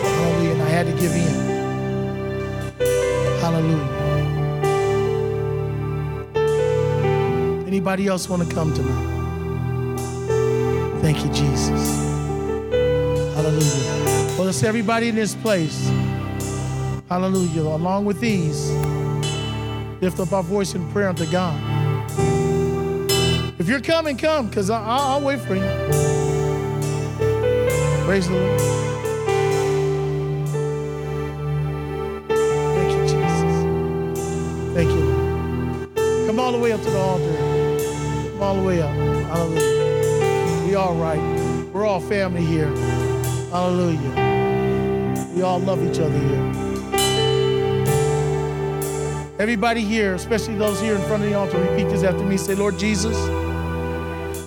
[0.00, 0.52] Hallelujah.
[0.52, 1.34] And I had to give in.
[3.40, 3.94] Hallelujah.
[7.66, 9.14] Anybody else want to come tonight?
[11.02, 11.96] Thank you, Jesus.
[13.34, 14.38] Hallelujah.
[14.38, 15.90] Well, it's everybody in this place.
[17.08, 17.62] Hallelujah.
[17.62, 18.70] Along with these,
[20.00, 21.75] lift up our voice in prayer unto God.
[23.66, 25.66] If you're coming, come, because I'll wait for you.
[28.04, 28.60] Praise the Lord.
[32.28, 33.64] Thank you, Jesus.
[34.72, 36.26] Thank you.
[36.28, 37.36] Come all the way up to the altar.
[38.34, 38.94] Come all the way up.
[39.30, 40.64] Hallelujah.
[40.64, 41.18] We all right.
[41.72, 42.72] We're all family here.
[43.50, 44.12] Hallelujah.
[45.34, 46.52] We all love each other here.
[49.40, 52.36] Everybody here, especially those here in front of the altar, repeat this after me.
[52.36, 53.16] Say, Lord Jesus,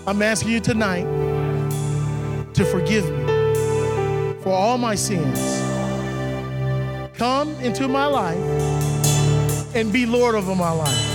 [0.10, 1.04] I'm asking you tonight
[2.56, 3.26] to forgive me
[4.42, 5.40] for all my sins.
[7.16, 11.06] Come into my life and be Lord over my life.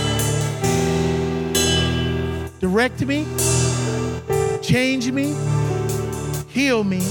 [2.61, 3.27] Direct me,
[4.61, 5.35] change me,
[6.47, 7.01] heal me,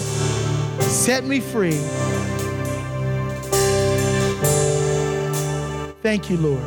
[0.81, 1.79] set me free.
[6.01, 6.65] Thank you, Lord,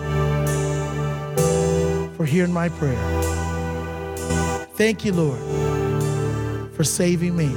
[2.15, 3.46] for hearing my prayer.
[4.78, 5.39] Thank you, Lord,
[6.73, 7.47] for saving me.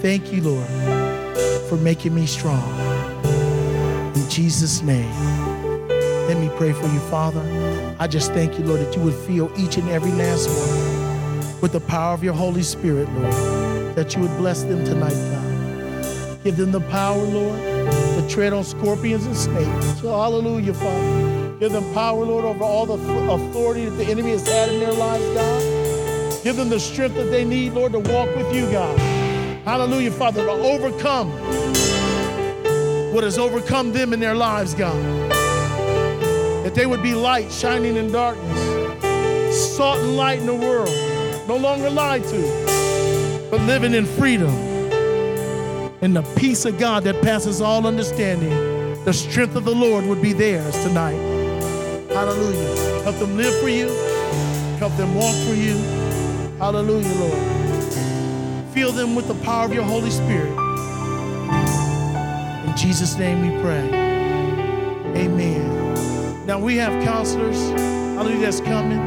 [0.00, 0.68] Thank you, Lord,
[1.68, 2.62] for making me strong.
[4.14, 5.10] In Jesus' name,
[6.28, 7.42] let me pray for you, Father.
[7.98, 11.72] I just thank you, Lord, that you would fill each and every last one with
[11.72, 16.44] the power of your Holy Spirit, Lord, that you would bless them tonight, God.
[16.44, 20.00] Give them the power, Lord, to tread on scorpions and snakes.
[20.00, 21.49] So, hallelujah, Father.
[21.60, 24.94] Give them power, Lord, over all the authority that the enemy has had in their
[24.94, 26.42] lives, God.
[26.42, 28.98] Give them the strength that they need, Lord, to walk with you, God.
[29.66, 31.30] Hallelujah, Father, to overcome
[33.12, 34.96] what has overcome them in their lives, God.
[36.64, 40.88] That they would be light shining in darkness, salt and light in the world,
[41.46, 44.48] no longer lied to, but living in freedom.
[46.00, 50.22] And the peace of God that passes all understanding, the strength of the Lord would
[50.22, 51.29] be theirs tonight.
[52.20, 53.02] Hallelujah.
[53.02, 53.88] Help them live for you,
[54.78, 55.78] help them walk for you.
[56.58, 58.74] Hallelujah, Lord.
[58.74, 60.54] Fill them with the power of your Holy Spirit.
[62.66, 63.88] In Jesus' name we pray.
[65.16, 66.44] Amen.
[66.44, 69.00] Now we have counselors, hallelujah, that's coming.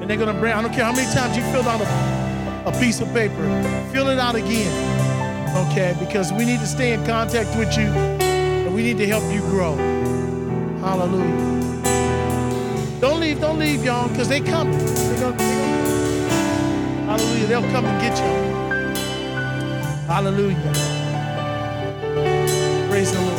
[0.00, 2.70] And they're going to bring, I don't care how many times you filled out a,
[2.70, 3.36] a piece of paper,
[3.92, 5.94] fill it out again, okay?
[6.00, 9.42] Because we need to stay in contact with you and we need to help you
[9.42, 9.76] grow.
[10.80, 11.57] Hallelujah.
[13.40, 14.76] Don't leave, y'all, because they coming.
[14.78, 18.48] They're gonna, they're gonna, hallelujah, they'll come and get you.
[20.08, 20.72] Hallelujah.
[22.88, 23.38] Praise the Lord.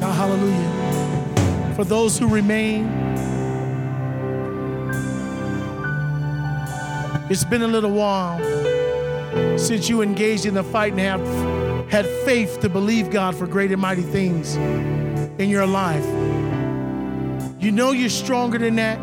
[0.00, 1.74] Now, hallelujah.
[1.74, 2.86] For those who remain,
[7.28, 8.38] it's been a little while
[9.58, 11.53] since you engaged in the fight and have
[11.94, 16.04] had faith to believe God for great and mighty things in your life.
[17.62, 18.98] You know you're stronger than that.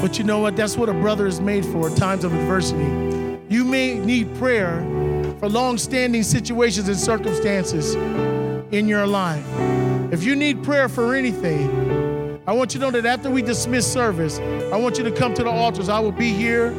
[0.00, 0.56] But you know what?
[0.56, 2.82] That's what a brother is made for times of adversity.
[3.48, 4.80] You may need prayer
[5.38, 7.94] for long standing situations and circumstances
[8.74, 9.46] in your life.
[10.12, 13.86] If you need prayer for anything, I want you to know that after we dismiss
[13.90, 15.88] service, I want you to come to the altars.
[15.88, 16.72] I will be here.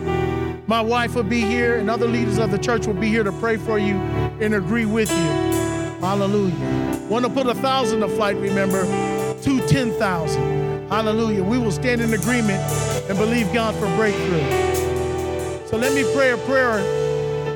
[0.67, 3.31] My wife will be here, and other leaders of the church will be here to
[3.33, 3.95] pray for you
[4.41, 5.27] and agree with you.
[6.01, 6.99] Hallelujah.
[7.07, 8.83] Want to put a thousand to flight, remember,
[9.43, 10.89] to 10,000.
[10.89, 11.43] Hallelujah.
[11.43, 12.59] We will stand in agreement
[13.07, 15.67] and believe God for breakthrough.
[15.67, 16.79] So let me pray a prayer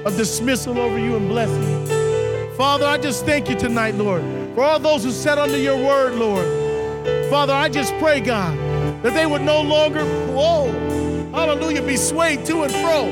[0.05, 1.87] of dismissal over you and blessing.
[2.55, 4.21] Father, I just thank you tonight, Lord,
[4.53, 6.45] for all those who sat under your word, Lord.
[7.31, 8.55] Father, I just pray, God,
[9.01, 10.71] that they would no longer, whoa,
[11.39, 13.07] hallelujah, be swayed to and fro.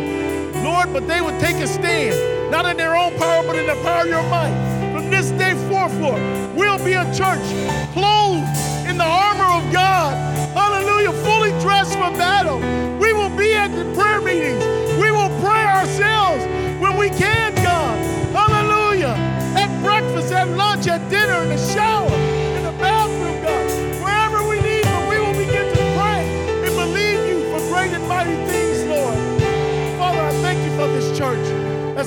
[0.61, 3.80] Lord, but they would take a stand, not in their own power, but in the
[3.84, 4.51] power of your might.
[4.91, 6.21] From this day forth, Lord,
[6.53, 7.47] we'll be a church
[7.93, 8.51] clothed
[8.86, 10.11] in the armor of God.
[10.51, 12.59] Hallelujah, fully dressed for battle.
[12.99, 14.61] We will be at the prayer meetings.
[14.99, 16.43] We will pray ourselves
[16.82, 17.95] when we can, God.
[18.36, 19.15] Hallelujah.
[19.55, 22.11] At breakfast, at lunch, at dinner, in the shower,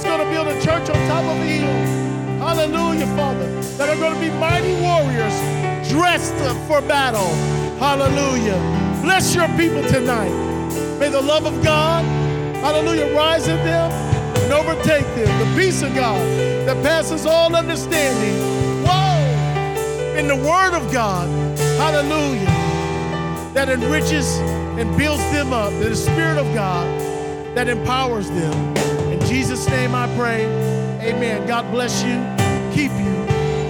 [0.00, 1.66] that's going to build a church on top of a hill.
[2.38, 3.46] Hallelujah, Father.
[3.76, 5.36] That are going to be mighty warriors
[5.90, 6.34] dressed
[6.66, 7.28] for battle.
[7.78, 8.56] Hallelujah.
[9.02, 10.30] Bless your people tonight.
[10.98, 12.04] May the love of God,
[12.56, 15.28] hallelujah, rise in them and overtake them.
[15.38, 16.20] The peace of God
[16.66, 18.84] that passes all understanding.
[18.86, 20.18] Whoa!
[20.18, 21.28] In the Word of God,
[21.76, 22.46] hallelujah,
[23.52, 24.36] that enriches
[24.78, 25.72] and builds them up.
[25.74, 26.86] The Spirit of God
[27.54, 28.89] that empowers them.
[29.30, 30.44] Jesus' name I pray.
[31.08, 31.46] Amen.
[31.46, 32.18] God bless you,
[32.74, 33.14] keep you,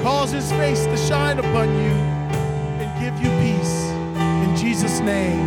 [0.03, 1.93] cause his face to shine upon you,
[2.81, 3.91] and give you peace.
[4.17, 5.39] In Jesus' name,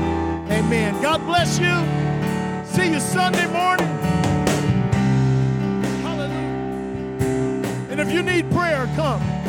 [0.51, 1.01] amen.
[1.01, 1.73] God bless you.
[2.63, 3.87] See you Sunday morning.
[6.03, 7.17] Hallelujah.
[7.89, 9.42] And if you need prayer, come.